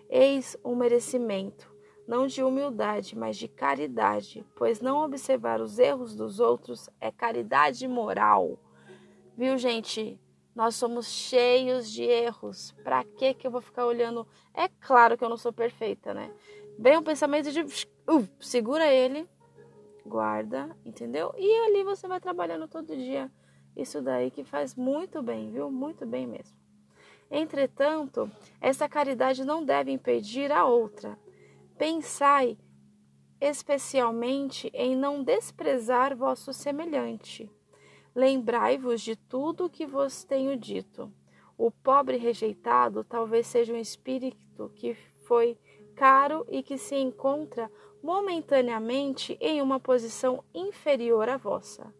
Eis 0.09 0.57
um 0.63 0.75
merecimento, 0.75 1.73
não 2.07 2.27
de 2.27 2.43
humildade, 2.43 3.17
mas 3.17 3.37
de 3.37 3.47
caridade, 3.47 4.45
pois 4.55 4.81
não 4.81 5.03
observar 5.03 5.61
os 5.61 5.79
erros 5.79 6.15
dos 6.15 6.39
outros 6.39 6.89
é 6.99 7.11
caridade 7.11 7.87
moral. 7.87 8.59
Viu, 9.37 9.57
gente? 9.57 10.19
Nós 10.53 10.75
somos 10.75 11.07
cheios 11.07 11.89
de 11.89 12.03
erros. 12.03 12.73
Para 12.83 13.05
que 13.05 13.33
que 13.33 13.47
eu 13.47 13.51
vou 13.51 13.61
ficar 13.61 13.85
olhando? 13.85 14.27
É 14.53 14.67
claro 14.67 15.17
que 15.17 15.23
eu 15.23 15.29
não 15.29 15.37
sou 15.37 15.53
perfeita, 15.53 16.13
né? 16.13 16.29
Vem 16.77 16.97
o 16.97 17.03
pensamento 17.03 17.51
de 17.51 17.61
uh, 17.61 18.27
segura 18.39 18.91
ele, 18.91 19.29
guarda, 20.05 20.75
entendeu? 20.83 21.33
E 21.37 21.67
ali 21.67 21.83
você 21.83 22.07
vai 22.07 22.19
trabalhando 22.19 22.67
todo 22.67 22.95
dia 22.97 23.31
isso 23.75 24.01
daí 24.01 24.29
que 24.31 24.43
faz 24.43 24.75
muito 24.75 25.21
bem, 25.21 25.51
viu? 25.51 25.71
Muito 25.71 26.05
bem 26.05 26.27
mesmo. 26.27 26.57
Entretanto, 27.29 28.29
essa 28.59 28.89
caridade 28.89 29.45
não 29.45 29.63
deve 29.63 29.91
impedir 29.91 30.51
a 30.51 30.65
outra. 30.65 31.17
Pensai 31.77 32.57
especialmente 33.39 34.69
em 34.73 34.95
não 34.95 35.23
desprezar 35.23 36.15
vosso 36.15 36.53
semelhante. 36.53 37.49
Lembrai-vos 38.13 39.01
de 39.01 39.15
tudo 39.15 39.65
o 39.65 39.69
que 39.69 39.85
vos 39.85 40.23
tenho 40.23 40.55
dito. 40.57 41.11
O 41.57 41.71
pobre 41.71 42.17
rejeitado 42.17 43.03
talvez 43.03 43.47
seja 43.47 43.73
um 43.73 43.77
espírito 43.77 44.71
que 44.75 44.93
foi 45.25 45.57
caro 45.95 46.45
e 46.49 46.61
que 46.61 46.77
se 46.77 46.95
encontra 46.95 47.71
momentaneamente 48.03 49.37
em 49.39 49.61
uma 49.61 49.79
posição 49.79 50.43
inferior 50.53 51.29
à 51.29 51.37
vossa. 51.37 51.93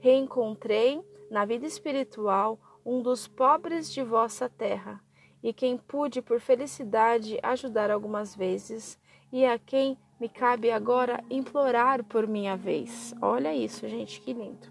Reencontrei 0.00 1.00
na 1.32 1.46
vida 1.46 1.64
espiritual 1.64 2.60
um 2.84 3.00
dos 3.00 3.26
pobres 3.26 3.90
de 3.90 4.02
vossa 4.02 4.50
terra, 4.50 5.02
e 5.42 5.50
quem 5.50 5.78
pude 5.78 6.20
por 6.20 6.38
felicidade 6.38 7.38
ajudar 7.42 7.90
algumas 7.90 8.36
vezes, 8.36 9.00
e 9.32 9.46
a 9.46 9.58
quem 9.58 9.96
me 10.20 10.28
cabe 10.28 10.70
agora 10.70 11.24
implorar 11.30 12.04
por 12.04 12.26
minha 12.26 12.54
vez. 12.54 13.14
Olha 13.22 13.54
isso, 13.54 13.88
gente, 13.88 14.20
que 14.20 14.34
lindo. 14.34 14.68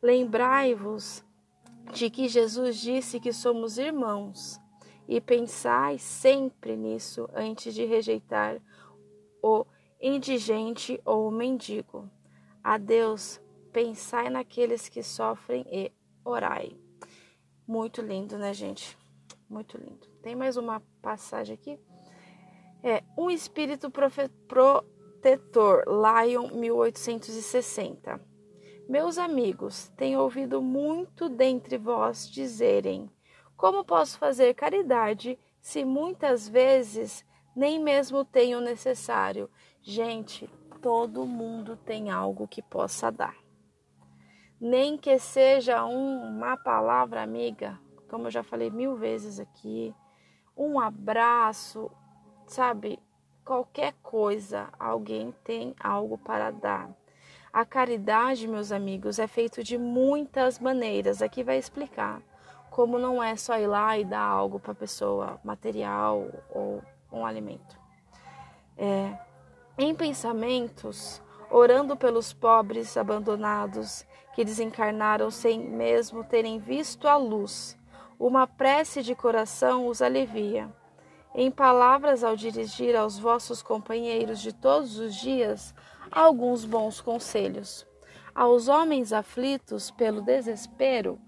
Lembrai-vos 0.00 1.24
de 1.92 2.08
que 2.08 2.28
Jesus 2.28 2.76
disse 2.76 3.18
que 3.18 3.32
somos 3.32 3.76
irmãos, 3.76 4.60
e 5.08 5.20
pensai 5.20 5.98
sempre 5.98 6.76
nisso 6.76 7.28
antes 7.34 7.74
de 7.74 7.84
rejeitar 7.84 8.60
o 9.42 9.66
indigente 10.00 11.00
ou 11.04 11.26
o 11.26 11.32
mendigo. 11.32 12.08
A 12.62 12.78
Deus 12.78 13.40
pensai 13.72 14.28
naqueles 14.28 14.88
que 14.88 15.02
sofrem 15.02 15.64
e 15.70 15.92
orai. 16.24 16.76
Muito 17.66 18.02
lindo, 18.02 18.36
né, 18.36 18.52
gente? 18.52 18.96
Muito 19.48 19.78
lindo. 19.78 20.06
Tem 20.22 20.36
mais 20.36 20.56
uma 20.56 20.82
passagem 21.00 21.54
aqui. 21.54 21.78
É, 22.82 23.02
um 23.16 23.30
espírito 23.30 23.90
profe, 23.90 24.28
pro, 24.48 24.84
Tetor, 25.22 25.84
Lyon, 25.86 26.48
1860. 26.48 28.20
Meus 28.88 29.18
amigos, 29.18 29.88
tenho 29.96 30.20
ouvido 30.20 30.60
muito 30.60 31.28
dentre 31.28 31.78
vós 31.78 32.28
dizerem: 32.28 33.08
Como 33.56 33.84
posso 33.84 34.18
fazer 34.18 34.54
caridade 34.54 35.38
se 35.60 35.84
muitas 35.84 36.48
vezes 36.48 37.24
nem 37.54 37.78
mesmo 37.78 38.24
tenho 38.24 38.60
necessário? 38.60 39.48
Gente, 39.80 40.50
todo 40.80 41.24
mundo 41.24 41.76
tem 41.76 42.10
algo 42.10 42.48
que 42.48 42.60
possa 42.60 43.10
dar. 43.10 43.41
Nem 44.64 44.96
que 44.96 45.18
seja 45.18 45.84
uma 45.84 46.56
palavra 46.56 47.20
amiga, 47.20 47.80
como 48.08 48.28
eu 48.28 48.30
já 48.30 48.44
falei 48.44 48.70
mil 48.70 48.94
vezes 48.94 49.40
aqui, 49.40 49.92
um 50.56 50.78
abraço, 50.78 51.90
sabe? 52.46 52.96
Qualquer 53.44 53.92
coisa, 54.04 54.68
alguém 54.78 55.34
tem 55.42 55.74
algo 55.80 56.16
para 56.16 56.52
dar. 56.52 56.88
A 57.52 57.64
caridade, 57.64 58.46
meus 58.46 58.70
amigos, 58.70 59.18
é 59.18 59.26
feito 59.26 59.64
de 59.64 59.76
muitas 59.76 60.60
maneiras. 60.60 61.22
Aqui 61.22 61.42
vai 61.42 61.58
explicar 61.58 62.22
como 62.70 63.00
não 63.00 63.20
é 63.20 63.34
só 63.34 63.58
ir 63.58 63.66
lá 63.66 63.98
e 63.98 64.04
dar 64.04 64.22
algo 64.22 64.60
para 64.60 64.70
a 64.70 64.76
pessoa, 64.76 65.40
material 65.42 66.24
ou 66.48 66.80
um 67.10 67.26
alimento. 67.26 67.76
É, 68.78 69.18
em 69.76 69.92
pensamentos, 69.92 71.20
orando 71.50 71.96
pelos 71.96 72.32
pobres 72.32 72.96
abandonados 72.96 74.06
que 74.34 74.44
desencarnaram 74.44 75.30
sem 75.30 75.60
mesmo 75.60 76.24
terem 76.24 76.58
visto 76.58 77.06
a 77.06 77.16
luz, 77.16 77.78
uma 78.18 78.46
prece 78.46 79.02
de 79.02 79.14
coração 79.14 79.86
os 79.86 80.00
alivia. 80.00 80.70
Em 81.34 81.50
palavras, 81.50 82.22
ao 82.22 82.36
dirigir 82.36 82.94
aos 82.94 83.18
vossos 83.18 83.62
companheiros 83.62 84.40
de 84.40 84.52
todos 84.52 84.98
os 84.98 85.14
dias 85.14 85.74
alguns 86.10 86.64
bons 86.64 87.00
conselhos. 87.00 87.86
Aos 88.34 88.68
homens 88.68 89.12
aflitos 89.12 89.90
pelo 89.90 90.20
desespero, 90.20 91.18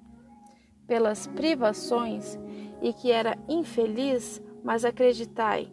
pelas 0.87 1.27
privações 1.27 2.39
e 2.83 2.93
que 2.93 3.11
era 3.11 3.37
infeliz, 3.49 4.43
mas 4.63 4.85
acreditai, 4.85 5.73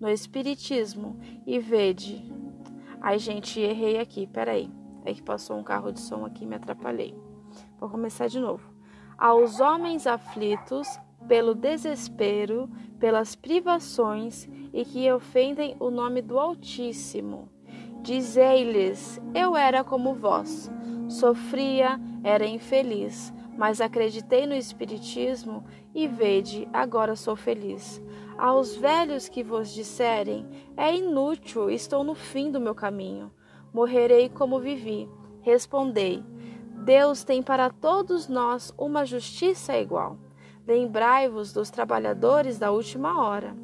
no 0.00 0.08
Espiritismo 0.08 1.20
e 1.46 1.58
vede. 1.58 2.32
Ai, 3.00 3.18
gente, 3.18 3.60
errei 3.60 3.98
aqui, 3.98 4.26
peraí. 4.26 4.79
É 5.04 5.14
que 5.14 5.22
passou 5.22 5.56
um 5.56 5.62
carro 5.62 5.92
de 5.92 6.00
som 6.00 6.24
aqui 6.24 6.44
e 6.44 6.46
me 6.46 6.56
atrapalhei. 6.56 7.14
Vou 7.78 7.88
começar 7.88 8.28
de 8.28 8.38
novo. 8.38 8.68
Aos 9.18 9.60
homens 9.60 10.06
aflitos 10.06 10.88
pelo 11.26 11.54
desespero, 11.54 12.68
pelas 12.98 13.34
privações 13.34 14.48
e 14.72 14.84
que 14.84 15.10
ofendem 15.12 15.76
o 15.78 15.90
nome 15.90 16.22
do 16.22 16.38
Altíssimo. 16.38 17.48
Dizei-lhes: 18.02 19.20
Eu 19.34 19.56
era 19.56 19.84
como 19.84 20.14
vós, 20.14 20.70
sofria, 21.08 22.00
era 22.24 22.46
infeliz, 22.46 23.32
mas 23.56 23.80
acreditei 23.80 24.46
no 24.46 24.54
Espiritismo 24.54 25.64
e 25.94 26.08
vede, 26.08 26.66
agora 26.72 27.14
sou 27.14 27.36
feliz. 27.36 28.02
Aos 28.38 28.74
velhos 28.74 29.28
que 29.28 29.42
vos 29.42 29.70
disserem: 29.70 30.46
É 30.76 30.94
inútil, 30.94 31.70
estou 31.70 32.02
no 32.02 32.14
fim 32.14 32.50
do 32.50 32.60
meu 32.60 32.74
caminho. 32.74 33.30
Morrerei 33.72 34.28
como 34.28 34.60
vivi. 34.60 35.08
Respondei: 35.42 36.22
Deus 36.84 37.24
tem 37.24 37.42
para 37.42 37.70
todos 37.70 38.28
nós 38.28 38.72
uma 38.78 39.04
justiça 39.04 39.76
igual. 39.76 40.18
Lembrai-vos 40.66 41.52
dos 41.52 41.70
trabalhadores 41.70 42.58
da 42.58 42.70
última 42.70 43.22
hora. 43.22 43.56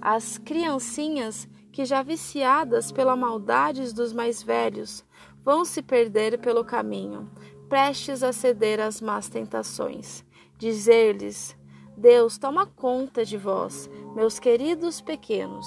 As 0.00 0.38
criancinhas 0.38 1.48
que 1.72 1.84
já 1.84 2.02
viciadas 2.02 2.90
pela 2.90 3.14
maldade 3.14 3.94
dos 3.94 4.12
mais 4.12 4.42
velhos 4.42 5.04
vão 5.44 5.64
se 5.64 5.82
perder 5.82 6.38
pelo 6.38 6.64
caminho, 6.64 7.30
prestes 7.68 8.22
a 8.22 8.32
ceder 8.32 8.80
às 8.80 9.00
más 9.00 9.28
tentações. 9.28 10.24
Dizer-lhes: 10.58 11.56
Deus 11.96 12.38
toma 12.38 12.66
conta 12.66 13.24
de 13.24 13.36
vós, 13.36 13.88
meus 14.14 14.38
queridos 14.38 15.00
pequenos, 15.00 15.66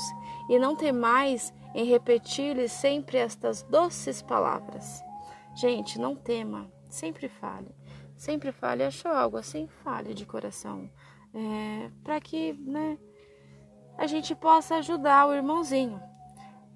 e 0.50 0.60
não 0.60 0.76
temais 0.76 1.54
em 1.74 1.86
repetir-lhes 1.86 2.72
sempre 2.72 3.18
estas 3.18 3.64
doces 3.64 4.22
palavras. 4.22 5.04
Gente, 5.56 6.00
não 6.00 6.16
tema, 6.16 6.72
sempre 6.90 7.28
fale. 7.28 7.74
Sempre 8.16 8.52
fale. 8.52 8.84
Achou 8.84 9.12
algo 9.12 9.38
assim? 9.38 9.68
Fale 9.84 10.14
de 10.14 10.26
coração. 10.26 10.90
É, 11.34 11.90
Para 12.04 12.20
que 12.22 12.54
né, 12.54 12.98
a 13.98 14.08
gente 14.08 14.34
possa 14.36 14.76
ajudar 14.76 15.28
o 15.28 15.34
irmãozinho. 15.34 16.02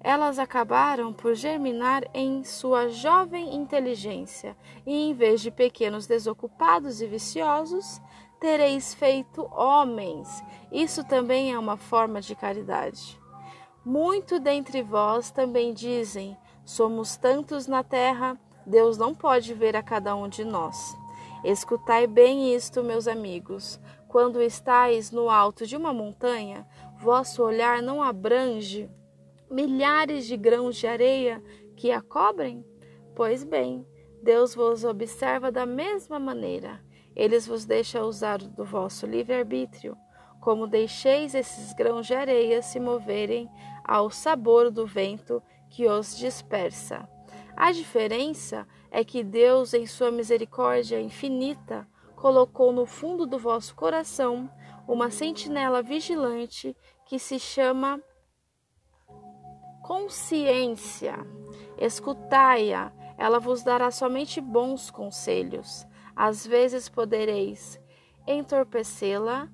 Elas 0.00 0.38
acabaram 0.38 1.12
por 1.12 1.34
germinar 1.34 2.04
em 2.14 2.44
sua 2.44 2.88
jovem 2.88 3.56
inteligência, 3.56 4.56
e 4.86 5.10
em 5.10 5.12
vez 5.12 5.40
de 5.40 5.50
pequenos 5.50 6.06
desocupados 6.06 7.00
e 7.02 7.06
viciosos, 7.06 8.00
tereis 8.38 8.94
feito 8.94 9.42
homens. 9.52 10.28
Isso 10.70 11.02
também 11.02 11.52
é 11.52 11.58
uma 11.58 11.76
forma 11.76 12.20
de 12.20 12.36
caridade. 12.36 13.18
Muito 13.88 14.38
dentre 14.38 14.82
vós 14.82 15.30
também 15.30 15.72
dizem: 15.72 16.36
somos 16.62 17.16
tantos 17.16 17.66
na 17.66 17.82
terra, 17.82 18.38
Deus 18.66 18.98
não 18.98 19.14
pode 19.14 19.54
ver 19.54 19.74
a 19.74 19.82
cada 19.82 20.14
um 20.14 20.28
de 20.28 20.44
nós. 20.44 20.94
Escutai 21.42 22.06
bem 22.06 22.54
isto, 22.54 22.84
meus 22.84 23.08
amigos. 23.08 23.80
Quando 24.06 24.42
estáis 24.42 25.10
no 25.10 25.30
alto 25.30 25.66
de 25.66 25.74
uma 25.74 25.90
montanha, 25.90 26.68
vosso 26.98 27.42
olhar 27.42 27.80
não 27.80 28.02
abrange 28.02 28.90
milhares 29.50 30.26
de 30.26 30.36
grãos 30.36 30.76
de 30.76 30.86
areia 30.86 31.42
que 31.74 31.90
a 31.90 32.02
cobrem? 32.02 32.62
Pois 33.16 33.42
bem, 33.42 33.86
Deus 34.22 34.54
vos 34.54 34.84
observa 34.84 35.50
da 35.50 35.64
mesma 35.64 36.18
maneira. 36.18 36.84
Eles 37.16 37.46
vos 37.46 37.64
deixa 37.64 38.04
usar 38.04 38.36
do 38.36 38.66
vosso 38.66 39.06
livre-arbítrio, 39.06 39.96
como 40.42 40.66
deixeis 40.66 41.34
esses 41.34 41.72
grãos 41.72 42.06
de 42.06 42.14
areia 42.14 42.60
se 42.60 42.78
moverem 42.78 43.50
ao 43.88 44.10
sabor 44.10 44.70
do 44.70 44.86
vento 44.86 45.42
que 45.70 45.88
os 45.88 46.14
dispersa. 46.14 47.08
A 47.56 47.72
diferença 47.72 48.68
é 48.90 49.02
que 49.02 49.24
Deus, 49.24 49.72
em 49.72 49.86
sua 49.86 50.10
misericórdia 50.10 51.00
infinita, 51.00 51.88
colocou 52.14 52.70
no 52.70 52.84
fundo 52.84 53.26
do 53.26 53.38
vosso 53.38 53.74
coração 53.74 54.50
uma 54.86 55.10
sentinela 55.10 55.82
vigilante 55.82 56.76
que 57.06 57.18
se 57.18 57.38
chama 57.38 58.00
consciência. 59.82 61.14
Escutai-a, 61.78 62.92
ela 63.16 63.38
vos 63.38 63.62
dará 63.62 63.90
somente 63.90 64.40
bons 64.40 64.90
conselhos. 64.90 65.86
Às 66.14 66.46
vezes 66.46 66.88
podereis 66.88 67.80
entorpecê-la, 68.26 69.48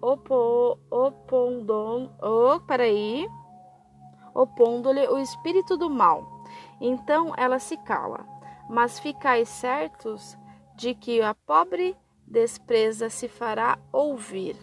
opo, 0.00 0.78
opondo, 0.90 2.10
oh, 2.22 2.60
peraí, 2.66 3.28
opondo-lhe 4.34 5.06
o 5.08 5.18
espírito 5.18 5.76
do 5.76 5.88
mal. 5.88 6.24
Então 6.80 7.32
ela 7.36 7.58
se 7.58 7.76
cala. 7.78 8.26
Mas 8.68 8.98
ficai 8.98 9.44
certos 9.44 10.36
de 10.74 10.94
que 10.94 11.22
a 11.22 11.34
pobre 11.34 11.96
despreza 12.26 13.08
se 13.08 13.28
fará 13.28 13.78
ouvir. 13.92 14.56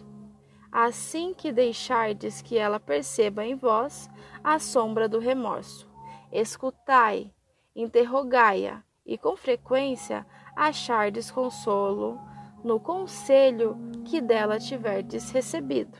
Assim 0.70 1.32
que 1.32 1.52
deixardes 1.52 2.42
que 2.42 2.58
ela 2.58 2.78
perceba 2.78 3.44
em 3.44 3.54
vós 3.54 4.10
a 4.42 4.58
sombra 4.58 5.08
do 5.08 5.18
remorso. 5.18 5.88
Escutai, 6.30 7.32
interrogai-a, 7.74 8.82
e 9.06 9.18
com 9.18 9.36
frequência 9.36 10.26
achardes 10.56 11.30
consolo 11.30 12.18
no 12.64 12.80
conselho 12.80 13.76
que 14.06 14.20
dela 14.20 14.58
tiverdes 14.58 15.30
recebido. 15.30 15.98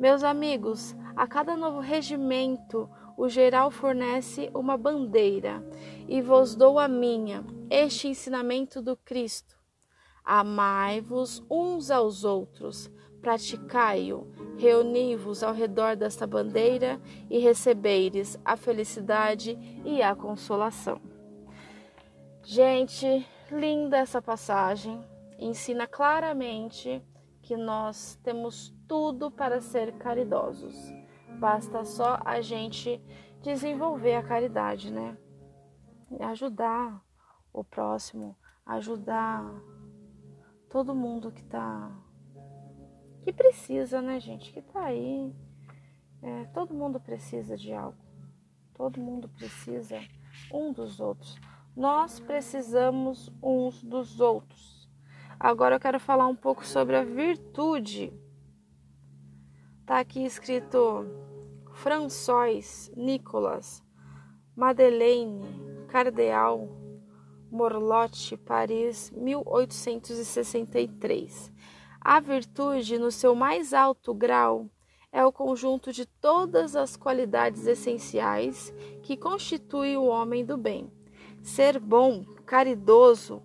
Meus 0.00 0.24
amigos, 0.24 0.96
a 1.14 1.26
cada 1.26 1.54
novo 1.56 1.78
regimento 1.78 2.88
o 3.16 3.28
geral 3.28 3.70
fornece 3.70 4.50
uma 4.54 4.76
bandeira, 4.76 5.62
e 6.08 6.20
vos 6.22 6.56
dou 6.56 6.78
a 6.78 6.88
minha, 6.88 7.44
este 7.70 8.08
ensinamento 8.08 8.80
do 8.80 8.96
Cristo. 8.96 9.54
Amai-vos 10.24 11.44
uns 11.50 11.90
aos 11.90 12.24
outros, 12.24 12.90
praticai-o, 13.20 14.26
reuni-vos 14.56 15.42
ao 15.42 15.52
redor 15.52 15.94
desta 15.94 16.26
bandeira 16.26 17.00
e 17.30 17.38
recebeires 17.38 18.38
a 18.44 18.56
felicidade 18.56 19.58
e 19.84 20.02
a 20.02 20.16
consolação. 20.16 21.00
Gente, 22.42 23.24
linda 23.50 23.98
essa 23.98 24.20
passagem, 24.20 25.00
ensina 25.44 25.86
claramente 25.86 27.02
que 27.42 27.56
nós 27.56 28.18
temos 28.22 28.74
tudo 28.86 29.30
para 29.30 29.60
ser 29.60 29.98
caridosos. 29.98 30.76
Basta 31.38 31.84
só 31.84 32.20
a 32.24 32.40
gente 32.40 33.02
desenvolver 33.42 34.14
a 34.14 34.22
caridade, 34.22 34.92
né? 34.92 35.16
Ajudar 36.20 37.02
o 37.52 37.64
próximo, 37.64 38.36
ajudar 38.64 39.44
todo 40.70 40.94
mundo 40.94 41.32
que 41.32 41.42
tá 41.44 41.90
que 43.22 43.32
precisa, 43.32 44.02
né, 44.02 44.18
gente? 44.18 44.52
Que 44.52 44.60
tá 44.60 44.84
aí. 44.84 45.32
É, 46.20 46.44
todo 46.46 46.74
mundo 46.74 46.98
precisa 46.98 47.56
de 47.56 47.72
algo. 47.72 47.98
Todo 48.74 49.00
mundo 49.00 49.28
precisa 49.28 50.00
um 50.52 50.72
dos 50.72 50.98
outros. 50.98 51.38
Nós 51.76 52.18
precisamos 52.18 53.32
uns 53.42 53.82
dos 53.82 54.20
outros. 54.20 54.71
Agora 55.42 55.74
eu 55.74 55.80
quero 55.80 55.98
falar 55.98 56.28
um 56.28 56.36
pouco 56.36 56.64
sobre 56.64 56.94
a 56.94 57.02
virtude. 57.02 58.12
Tá 59.84 59.98
aqui 59.98 60.24
escrito 60.24 61.04
François 61.72 62.88
Nicolas 62.96 63.82
Madeleine 64.54 65.42
Cardeal 65.88 66.68
Morlotte, 67.50 68.36
Paris, 68.36 69.10
1863. 69.16 71.50
A 72.00 72.20
virtude, 72.20 72.96
no 72.96 73.10
seu 73.10 73.34
mais 73.34 73.74
alto 73.74 74.14
grau, 74.14 74.70
é 75.10 75.26
o 75.26 75.32
conjunto 75.32 75.92
de 75.92 76.06
todas 76.06 76.76
as 76.76 76.96
qualidades 76.96 77.66
essenciais 77.66 78.72
que 79.02 79.16
constituem 79.16 79.96
o 79.96 80.04
homem 80.04 80.44
do 80.44 80.56
bem. 80.56 80.88
Ser 81.42 81.80
bom, 81.80 82.24
caridoso, 82.46 83.42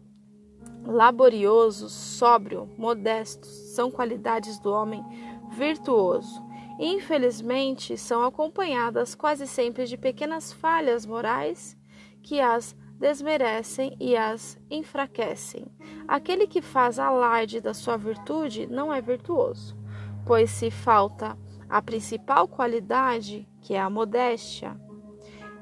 laborioso, 0.88 1.90
sóbrio, 1.90 2.70
modesto 2.78 3.46
são 3.46 3.92
qualidades 3.92 4.58
do 4.60 4.72
homem 4.72 5.04
virtuoso. 5.52 6.42
Infelizmente, 6.80 7.98
são 7.98 8.24
acompanhadas 8.24 9.14
quase 9.14 9.46
sempre 9.46 9.86
de 9.86 9.98
pequenas 9.98 10.54
falhas 10.54 11.06
morais 11.06 11.78
que 12.24 12.40
as 12.40 12.76
desmerecem 12.98 13.96
e 14.00 14.16
as 14.16 14.58
enfraquecem. 14.70 15.66
Aquele 16.08 16.48
que 16.48 16.62
faz 16.62 16.98
alarde 16.98 17.60
da 17.60 17.74
sua 17.74 17.98
virtude 17.98 18.66
não 18.68 18.94
é 18.94 19.02
virtuoso, 19.02 19.78
pois 20.26 20.50
se 20.50 20.72
falta 20.72 21.38
a 21.70 21.82
principal 21.82 22.48
qualidade, 22.48 23.48
que 23.62 23.74
é 23.74 23.80
a 23.80 23.90
modéstia, 23.90 24.80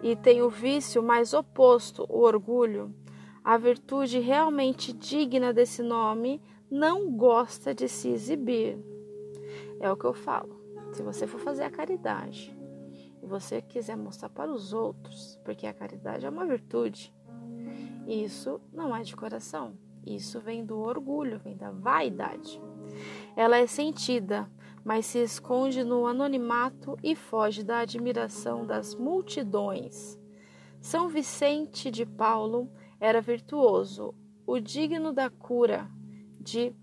e 0.04 0.16
tem 0.16 0.42
o 0.42 0.50
vício 0.50 1.02
mais 1.02 1.34
oposto, 1.34 2.06
o 2.08 2.22
orgulho, 2.22 2.94
a 3.46 3.58
virtude 3.58 4.18
realmente 4.18 4.92
digna 4.92 5.54
desse 5.54 5.84
nome 5.84 6.42
não 6.70 7.12
gosta 7.12 7.76
de 7.76 7.88
se 7.88 8.10
exibir. 8.10 8.76
É 9.80 9.92
o 9.92 9.96
que 9.96 10.06
eu 10.06 10.16
falo. 10.16 10.60
Se 10.92 11.04
você 11.04 11.28
for 11.28 11.40
fazer 11.40 11.64
a 11.64 11.70
caridade 11.70 12.58
e 13.22 13.28
você 13.28 13.62
quiser 13.62 13.96
mostrar 13.96 14.30
para 14.30 14.52
os 14.52 14.74
outros, 14.74 15.40
porque 15.46 15.68
a 15.68 15.74
caridade 15.76 16.26
é 16.26 16.30
uma 16.30 16.44
virtude, 16.44 17.14
isso 18.08 18.60
não 18.74 18.96
é 18.96 19.04
de 19.04 19.16
coração. 19.16 19.78
Isso 20.04 20.40
vem 20.40 20.66
do 20.66 20.80
orgulho, 20.80 21.38
vem 21.38 21.56
da 21.56 21.70
vaidade. 21.70 22.60
Ela 23.36 23.58
é 23.58 23.68
sentida, 23.68 24.50
mas 24.84 25.06
se 25.06 25.20
esconde 25.20 25.84
no 25.84 26.08
anonimato 26.08 26.98
e 27.04 27.16
foge 27.16 27.64
da 27.64 27.80
admiração 27.80 28.66
das 28.66 28.96
multidões. 28.96 30.20
São 30.82 31.10
Vicente 31.10 31.92
de 31.92 32.06
Paulo 32.06 32.72
era 33.00 33.22
virtuoso, 33.22 34.14
o 34.46 34.60
digno 34.60 35.12
da 35.12 35.30
cura 35.30 35.90
de 36.40 36.76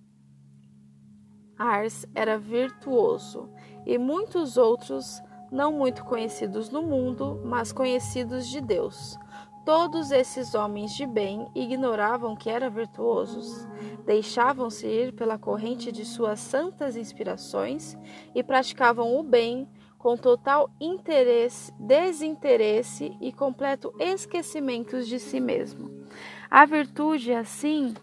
Ars 1.57 2.07
era 2.15 2.39
virtuoso, 2.39 3.49
e 3.87 3.99
muitos 3.99 4.57
outros, 4.57 5.23
não 5.51 5.73
muito 5.73 6.05
conhecidos 6.05 6.71
no 6.71 6.83
mundo, 6.83 7.41
mas 7.45 7.73
conhecidos 7.73 8.49
de 8.49 8.61
Deus. 8.61 9.17
Todos 9.65 10.11
esses 10.11 10.57
homens 10.57 10.93
de 10.93 11.07
bem 11.07 11.47
ignoravam 11.55 12.35
que 12.35 12.51
eram 12.51 12.69
virtuosos, 12.69 13.69
deixavam-se 14.05 14.87
ir 14.87 15.13
pela 15.13 15.39
corrente 15.39 15.93
de 15.93 16.05
suas 16.05 16.41
santas 16.41 16.97
inspirações 16.97 17.97
e 18.35 18.43
praticavam 18.43 19.17
o 19.17 19.23
bem 19.23 19.69
com 19.97 20.17
total 20.17 20.69
interesse, 20.81 21.73
desinteresse 21.79 23.17
e 23.21 23.33
completo 23.33 23.95
esquecimento 24.01 25.01
de 25.05 25.21
si 25.21 25.39
mesmo. 25.39 26.02
A 26.55 26.67
virtude, 26.67 27.33
assim 27.33 27.95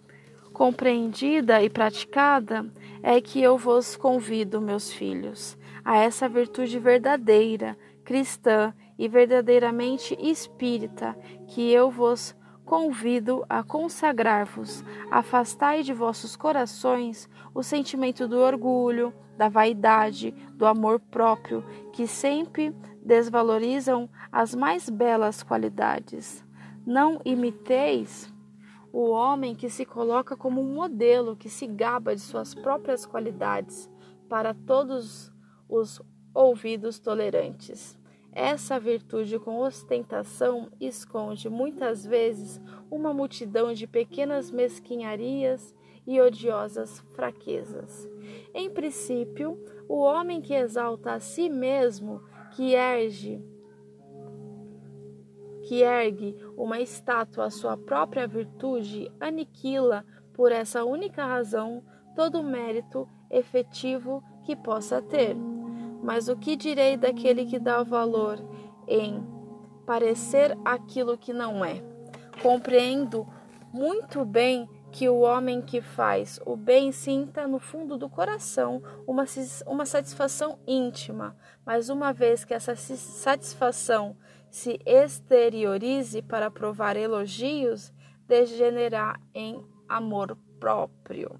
compreendida 0.51 1.61
e 1.61 1.69
praticada, 1.69 2.65
é 3.03 3.21
que 3.21 3.39
eu 3.39 3.59
vos 3.59 3.95
convido, 3.95 4.59
meus 4.59 4.91
filhos, 4.91 5.55
a 5.85 5.97
essa 5.97 6.27
virtude 6.27 6.79
verdadeira, 6.79 7.77
cristã 8.03 8.73
e 8.97 9.07
verdadeiramente 9.07 10.17
espírita, 10.19 11.15
que 11.45 11.71
eu 11.71 11.91
vos 11.91 12.35
convido 12.65 13.45
a 13.47 13.61
consagrar-vos. 13.61 14.83
Afastai 15.11 15.83
de 15.83 15.93
vossos 15.93 16.35
corações 16.35 17.29
o 17.53 17.61
sentimento 17.61 18.27
do 18.27 18.39
orgulho, 18.39 19.13
da 19.37 19.47
vaidade, 19.47 20.31
do 20.55 20.65
amor 20.65 20.99
próprio, 20.99 21.63
que 21.93 22.07
sempre 22.07 22.75
desvalorizam 23.05 24.09
as 24.31 24.55
mais 24.55 24.89
belas 24.89 25.43
qualidades. 25.43 26.43
Não 26.83 27.21
imiteis 27.23 28.33
o 28.91 29.09
homem 29.09 29.55
que 29.55 29.69
se 29.69 29.85
coloca 29.85 30.35
como 30.35 30.61
um 30.61 30.73
modelo, 30.73 31.35
que 31.35 31.49
se 31.49 31.67
gaba 31.67 32.15
de 32.15 32.21
suas 32.21 32.55
próprias 32.55 33.05
qualidades 33.05 33.89
para 34.27 34.53
todos 34.53 35.31
os 35.67 36.01
ouvidos 36.33 36.99
tolerantes. 36.99 37.97
Essa 38.31 38.79
virtude 38.79 39.39
com 39.39 39.59
ostentação 39.59 40.69
esconde 40.79 41.49
muitas 41.49 42.05
vezes 42.05 42.61
uma 42.89 43.13
multidão 43.13 43.73
de 43.73 43.87
pequenas 43.87 44.51
mesquinharias 44.51 45.75
e 46.05 46.21
odiosas 46.21 46.99
fraquezas. 47.15 48.07
Em 48.53 48.69
princípio, 48.69 49.57
o 49.87 49.97
homem 49.97 50.41
que 50.41 50.53
exalta 50.53 51.13
a 51.13 51.19
si 51.19 51.49
mesmo, 51.49 52.21
que 52.51 52.73
erge 52.73 53.43
que 55.69 55.83
ergue 55.83 56.35
uma 56.57 56.79
estátua 56.79 57.45
à 57.45 57.49
sua 57.51 57.77
própria 57.77 58.27
virtude, 58.27 59.11
aniquila 59.19 60.03
por 60.33 60.51
essa 60.51 60.83
única 60.83 61.23
razão 61.23 61.83
todo 62.15 62.39
o 62.39 62.43
mérito 62.43 63.07
efetivo 63.29 64.23
que 64.41 64.55
possa 64.55 64.99
ter. 64.99 65.35
Mas 66.01 66.27
o 66.27 66.35
que 66.35 66.55
direi 66.55 66.97
daquele 66.97 67.45
que 67.45 67.59
dá 67.59 67.83
valor 67.83 68.39
em 68.87 69.23
parecer 69.85 70.57
aquilo 70.65 71.15
que 71.15 71.31
não 71.31 71.63
é? 71.63 71.83
Compreendo 72.41 73.27
muito 73.71 74.25
bem 74.25 74.67
que 74.91 75.07
o 75.07 75.19
homem 75.19 75.61
que 75.61 75.81
faz 75.81 76.39
o 76.47 76.55
bem 76.55 76.91
sinta 76.91 77.47
no 77.47 77.59
fundo 77.59 77.95
do 77.95 78.09
coração 78.09 78.81
uma, 79.05 79.25
uma 79.67 79.85
satisfação 79.85 80.57
íntima, 80.65 81.37
mas 81.63 81.89
uma 81.89 82.11
vez 82.11 82.43
que 82.43 82.55
essa 82.55 82.75
satisfação 82.75 84.17
se 84.49 84.79
exteriorize 84.85 86.21
para 86.21 86.49
provar 86.49 86.95
elogios, 86.97 87.93
degenerar 88.27 89.21
em 89.33 89.63
amor 89.87 90.37
próprio. 90.59 91.39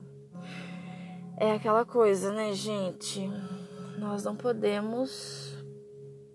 É 1.38 1.54
aquela 1.54 1.86
coisa, 1.86 2.34
né, 2.34 2.54
gente? 2.54 3.30
nós 4.00 4.24
não 4.24 4.36
podemos 4.36 5.54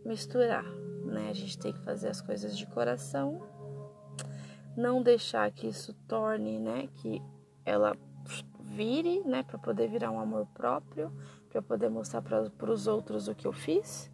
misturar, 0.04 0.64
né? 0.64 1.30
A 1.30 1.32
gente 1.32 1.58
tem 1.58 1.72
que 1.72 1.80
fazer 1.80 2.08
as 2.08 2.20
coisas 2.20 2.56
de 2.56 2.66
coração, 2.66 3.42
não 4.76 5.02
deixar 5.02 5.50
que 5.50 5.66
isso 5.66 5.94
torne, 6.06 6.58
né, 6.58 6.88
que 6.96 7.22
ela 7.64 7.96
vire, 8.60 9.20
né, 9.24 9.42
para 9.42 9.58
poder 9.58 9.88
virar 9.88 10.10
um 10.10 10.20
amor 10.20 10.46
próprio, 10.52 11.12
para 11.48 11.62
poder 11.62 11.88
mostrar 11.88 12.20
para 12.20 12.70
os 12.70 12.86
outros 12.86 13.28
o 13.28 13.34
que 13.34 13.46
eu 13.46 13.52
fiz, 13.52 14.10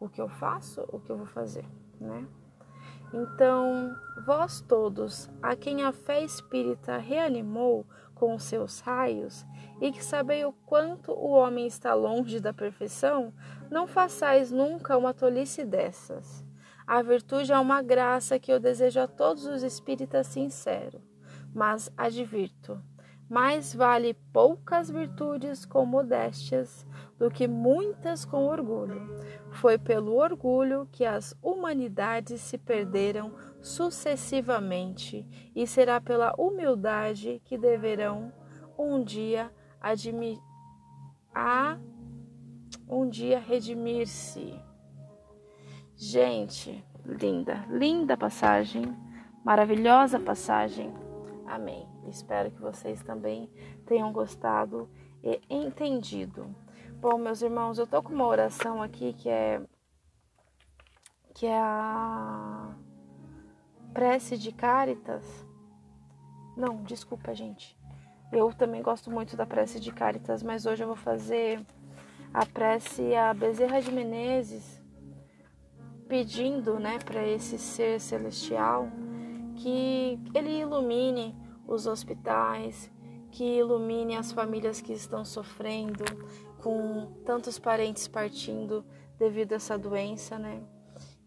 o 0.00 0.08
que 0.08 0.20
eu 0.20 0.28
faço, 0.28 0.82
o 0.88 0.98
que 0.98 1.10
eu 1.10 1.16
vou 1.16 1.26
fazer, 1.26 1.64
né? 2.00 2.26
Então, 3.12 3.94
vós 4.24 4.60
todos, 4.60 5.30
a 5.40 5.54
quem 5.54 5.84
a 5.84 5.92
fé 5.92 6.22
espírita 6.22 6.96
reanimou 6.96 7.86
com 8.14 8.38
seus 8.38 8.80
raios, 8.80 9.46
e 9.80 9.92
que 9.92 10.04
sabei 10.04 10.44
o 10.44 10.52
quanto 10.52 11.12
o 11.12 11.30
homem 11.30 11.66
está 11.66 11.94
longe 11.94 12.40
da 12.40 12.52
perfeição, 12.52 13.32
não 13.70 13.86
façais 13.86 14.50
nunca 14.50 14.96
uma 14.96 15.14
tolice 15.14 15.64
dessas. 15.64 16.44
A 16.86 17.02
virtude 17.02 17.52
é 17.52 17.58
uma 17.58 17.82
graça 17.82 18.38
que 18.38 18.52
eu 18.52 18.60
desejo 18.60 19.00
a 19.00 19.06
todos 19.06 19.46
os 19.46 19.62
espíritas 19.62 20.26
sinceros, 20.26 21.00
mas 21.54 21.90
advirto: 21.96 22.80
mais 23.28 23.74
vale 23.74 24.14
poucas 24.32 24.90
virtudes 24.90 25.64
com 25.64 25.86
modéstias 25.86 26.86
do 27.24 27.30
que 27.30 27.48
muitas 27.48 28.22
com 28.22 28.44
orgulho. 28.44 29.00
Foi 29.52 29.78
pelo 29.78 30.14
orgulho 30.14 30.86
que 30.92 31.06
as 31.06 31.34
humanidades 31.42 32.38
se 32.42 32.58
perderam 32.58 33.32
sucessivamente, 33.62 35.26
e 35.56 35.66
será 35.66 36.02
pela 36.02 36.34
humildade 36.36 37.40
que 37.46 37.56
deverão 37.56 38.30
um 38.78 39.02
dia 39.02 39.50
admi 39.80 40.38
a 41.34 41.78
um 42.86 43.08
dia 43.08 43.38
redimir-se. 43.38 44.54
Gente, 45.96 46.84
linda, 47.06 47.64
linda 47.70 48.18
passagem, 48.18 48.84
maravilhosa 49.42 50.20
passagem. 50.20 50.92
Amém. 51.46 51.88
Espero 52.06 52.50
que 52.50 52.60
vocês 52.60 53.02
também 53.02 53.48
tenham 53.86 54.12
gostado 54.12 54.90
e 55.22 55.40
entendido. 55.48 56.54
Bom, 57.04 57.18
meus 57.18 57.42
irmãos, 57.42 57.78
eu 57.78 57.86
tô 57.86 58.02
com 58.02 58.14
uma 58.14 58.26
oração 58.26 58.82
aqui 58.82 59.12
que 59.12 59.28
é 59.28 59.60
que 61.34 61.44
é 61.44 61.60
a 61.60 62.74
prece 63.92 64.38
de 64.38 64.50
Caritas. 64.50 65.22
Não, 66.56 66.82
desculpa, 66.82 67.34
gente. 67.34 67.78
Eu 68.32 68.54
também 68.54 68.80
gosto 68.80 69.10
muito 69.10 69.36
da 69.36 69.44
prece 69.44 69.78
de 69.80 69.92
Caritas, 69.92 70.42
mas 70.42 70.64
hoje 70.64 70.82
eu 70.82 70.86
vou 70.86 70.96
fazer 70.96 71.60
a 72.32 72.46
prece 72.46 73.14
a 73.14 73.34
Bezerra 73.34 73.82
de 73.82 73.92
Menezes, 73.92 74.82
pedindo, 76.08 76.80
né, 76.80 76.98
para 77.04 77.22
esse 77.28 77.58
ser 77.58 78.00
celestial 78.00 78.88
que 79.56 80.18
ele 80.34 80.58
ilumine 80.58 81.36
os 81.68 81.86
hospitais, 81.86 82.90
que 83.30 83.58
ilumine 83.58 84.16
as 84.16 84.32
famílias 84.32 84.80
que 84.80 84.94
estão 84.94 85.22
sofrendo 85.22 86.02
com 86.64 87.12
tantos 87.26 87.58
parentes 87.58 88.08
partindo 88.08 88.86
devido 89.18 89.52
a 89.52 89.56
essa 89.56 89.76
doença, 89.76 90.38
né? 90.38 90.62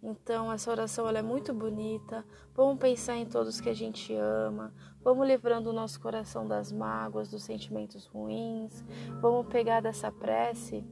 Então, 0.02 0.52
essa 0.52 0.71
oração 0.71 1.08
ela 1.08 1.19
é 1.19 1.21
muito 1.21 1.54
bonita. 1.54 2.26
Vamos 2.56 2.80
pensar 2.80 3.17
em 3.17 3.26
todos 3.26 3.62
que 3.62 3.69
a 3.69 3.73
gente 3.73 4.15
ama. 4.15 4.73
Vamos 5.04 5.28
livrando 5.28 5.69
o 5.69 5.73
nosso 5.73 6.02
coração 6.02 6.47
das 6.47 6.71
mágoas, 6.71 7.30
dos 7.30 7.43
sentimentos 7.43 8.08
ruins. 8.08 8.84
Vamos 9.21 9.45
pegar 9.47 9.80
dessa 9.80 10.12
prece 10.12 10.84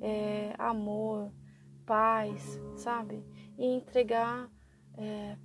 é, 0.00 0.52
amor, 0.58 1.30
paz, 1.86 2.60
sabe? 2.74 3.24
E 3.56 3.64
entregar 3.64 4.50
é, 4.98 5.36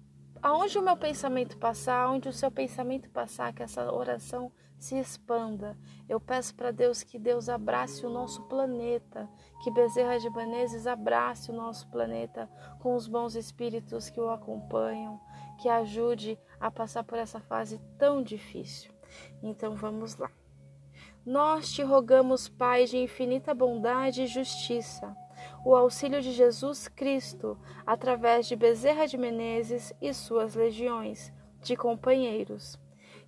aonde 0.41 0.79
o 0.79 0.81
meu 0.81 0.97
pensamento 0.97 1.59
passar, 1.59 2.05
aonde 2.05 2.27
o 2.27 2.33
seu 2.33 2.49
pensamento 2.49 3.07
passar, 3.11 3.53
que 3.53 3.61
essa 3.61 3.93
oração 3.93 4.51
se 4.77 4.97
expanda. 4.97 5.77
Eu 6.07 6.19
peço 6.19 6.55
para 6.55 6.71
Deus 6.71 7.03
que 7.03 7.17
Deus 7.17 7.49
abrace 7.49 8.05
o 8.05 8.09
nosso 8.09 8.43
planeta, 8.43 9.29
que 9.63 9.71
Bezerra 9.71 10.19
de 10.19 10.29
Banezes 10.29 10.85
abrace 10.85 11.51
o 11.51 11.53
nosso 11.53 11.87
planeta 11.89 12.49
com 12.79 12.95
os 12.95 13.07
bons 13.07 13.35
espíritos 13.35 14.09
que 14.09 14.19
o 14.19 14.29
acompanham, 14.29 15.19
que 15.59 15.67
ajude 15.67 16.37
a 16.59 16.69
passar 16.69 17.03
por 17.03 17.17
essa 17.17 17.39
fase 17.39 17.79
tão 17.97 18.21
difícil. 18.21 18.93
Então 19.41 19.75
vamos 19.75 20.15
lá. 20.15 20.31
Nós 21.25 21.71
te 21.71 21.83
rogamos, 21.83 22.47
Pai 22.47 22.85
de 22.85 22.97
infinita 22.97 23.53
bondade 23.53 24.23
e 24.23 24.27
justiça, 24.27 25.15
o 25.65 25.75
auxílio 25.75 26.21
de 26.21 26.31
Jesus 26.31 26.87
Cristo, 26.87 27.59
através 27.85 28.47
de 28.47 28.55
Bezerra 28.55 29.05
de 29.05 29.17
Menezes 29.17 29.93
e 30.01 30.13
suas 30.13 30.55
legiões 30.55 31.33
de 31.61 31.75
companheiros 31.75 32.79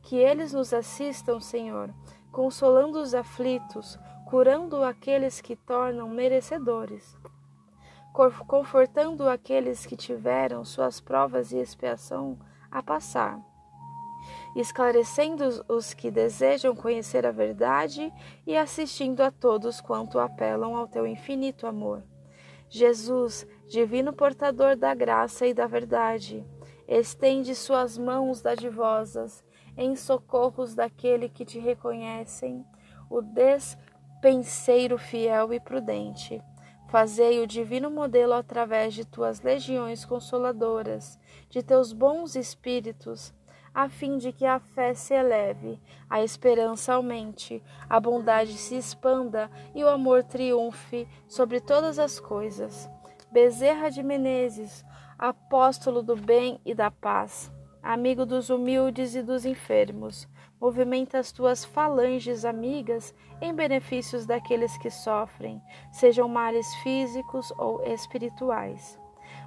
que 0.01 0.15
eles 0.15 0.53
nos 0.53 0.73
assistam, 0.73 1.39
Senhor, 1.39 1.93
consolando 2.31 2.99
os 2.99 3.13
aflitos, 3.13 3.97
curando 4.25 4.83
aqueles 4.83 5.41
que 5.41 5.55
tornam 5.55 6.07
merecedores, 6.09 7.17
confortando 8.47 9.27
aqueles 9.27 9.85
que 9.85 9.95
tiveram 9.95 10.63
suas 10.63 10.99
provas 10.99 11.51
e 11.51 11.57
expiação 11.57 12.38
a 12.71 12.83
passar, 12.83 13.39
esclarecendo 14.55 15.65
os 15.67 15.93
que 15.93 16.12
desejam 16.12 16.75
conhecer 16.75 17.25
a 17.25 17.31
verdade 17.31 18.13
e 18.45 18.55
assistindo 18.55 19.21
a 19.21 19.31
todos 19.31 19.81
quanto 19.81 20.19
apelam 20.19 20.75
ao 20.75 20.88
teu 20.88 21.07
infinito 21.07 21.65
amor. 21.65 22.03
Jesus, 22.69 23.47
divino 23.67 24.13
portador 24.13 24.75
da 24.75 24.93
graça 24.93 25.47
e 25.47 25.53
da 25.53 25.65
verdade, 25.65 26.45
estende 26.88 27.55
suas 27.55 27.97
mãos 27.97 28.41
dadivosas 28.41 29.43
em 29.79 29.95
socorros 29.95 30.75
daquele 30.75 31.29
que 31.29 31.45
te 31.45 31.57
reconhecem, 31.57 32.65
o 33.09 33.21
despenseiro 33.21 34.97
fiel 34.97 35.53
e 35.53 35.59
prudente. 35.59 36.43
Fazei 36.89 37.39
o 37.39 37.47
divino 37.47 37.89
modelo 37.89 38.33
através 38.33 38.93
de 38.93 39.05
tuas 39.05 39.41
legiões 39.41 40.03
consoladoras, 40.03 41.17
de 41.49 41.63
teus 41.63 41.93
bons 41.93 42.35
espíritos, 42.35 43.33
a 43.73 43.87
fim 43.87 44.17
de 44.17 44.33
que 44.33 44.45
a 44.45 44.59
fé 44.59 44.93
se 44.93 45.13
eleve, 45.13 45.79
a 46.09 46.21
esperança 46.21 46.93
aumente, 46.93 47.63
a 47.89 48.01
bondade 48.01 48.57
se 48.57 48.75
expanda 48.75 49.49
e 49.73 49.81
o 49.81 49.87
amor 49.87 50.25
triunfe 50.25 51.07
sobre 51.25 51.61
todas 51.61 51.97
as 51.97 52.19
coisas. 52.19 52.89
Bezerra 53.31 53.89
de 53.89 54.03
Menezes, 54.03 54.83
apóstolo 55.17 56.03
do 56.03 56.17
bem 56.17 56.59
e 56.65 56.75
da 56.75 56.91
paz 56.91 57.49
amigo 57.91 58.23
dos 58.23 58.52
humildes 58.52 59.15
e 59.15 59.23
dos 59.23 59.45
enfermos, 59.45 60.28
movimenta 60.62 61.17
as 61.17 61.32
tuas 61.32 61.65
falanges 61.65 62.45
amigas 62.45 63.15
em 63.41 63.52
benefícios 63.52 64.28
daqueles 64.28 64.78
que 64.78 64.91
sofrem, 64.91 65.60
sejam 65.91 66.30
males 66.30 66.71
físicos 66.84 67.52
ou 67.58 67.84
espirituais. 67.84 68.99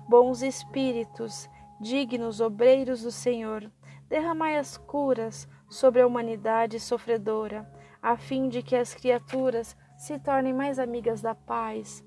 Bons 0.09 0.43
espíritos, 0.43 1.49
dignos 1.81 2.41
obreiros 2.41 3.03
do 3.03 3.13
Senhor, 3.13 3.71
derramai 4.09 4.57
as 4.57 4.77
curas 4.77 5.49
sobre 5.69 6.03
a 6.03 6.07
humanidade 6.07 6.81
sofredora, 6.81 7.73
a 8.03 8.17
fim 8.17 8.49
de 8.49 8.61
que 8.61 8.75
as 8.75 8.93
criaturas 8.93 9.77
se 9.97 10.19
tornem 10.19 10.53
mais 10.53 10.81
amigas 10.81 11.23
da 11.23 11.33
paz, 11.33 12.05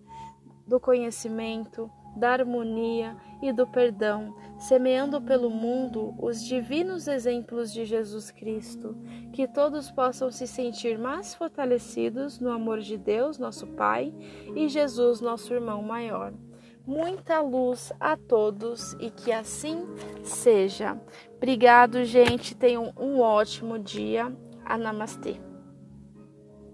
do 0.67 0.81
conhecimento, 0.81 1.89
da 2.17 2.31
harmonia 2.31 3.15
e 3.49 3.53
do 3.53 3.67
perdão, 3.67 4.35
semeando 4.57 5.21
pelo 5.21 5.49
mundo 5.49 6.15
os 6.19 6.43
divinos 6.43 7.07
exemplos 7.07 7.71
de 7.71 7.85
Jesus 7.85 8.31
Cristo, 8.31 8.95
que 9.33 9.47
todos 9.47 9.91
possam 9.91 10.31
se 10.31 10.47
sentir 10.47 10.97
mais 10.97 11.35
fortalecidos 11.35 12.39
no 12.39 12.51
amor 12.51 12.79
de 12.79 12.97
Deus, 12.97 13.37
nosso 13.37 13.67
Pai, 13.67 14.13
e 14.55 14.67
Jesus, 14.67 15.21
nosso 15.21 15.53
irmão 15.53 15.81
maior. 15.81 16.33
Muita 16.85 17.41
luz 17.41 17.91
a 17.99 18.15
todos 18.15 18.93
e 18.99 19.09
que 19.09 19.31
assim 19.31 19.87
seja. 20.23 20.99
Obrigado, 21.35 22.03
gente. 22.03 22.55
Tenham 22.55 22.93
um 22.95 23.19
ótimo 23.19 23.79
dia. 23.79 24.31
Namastê. 24.77 25.54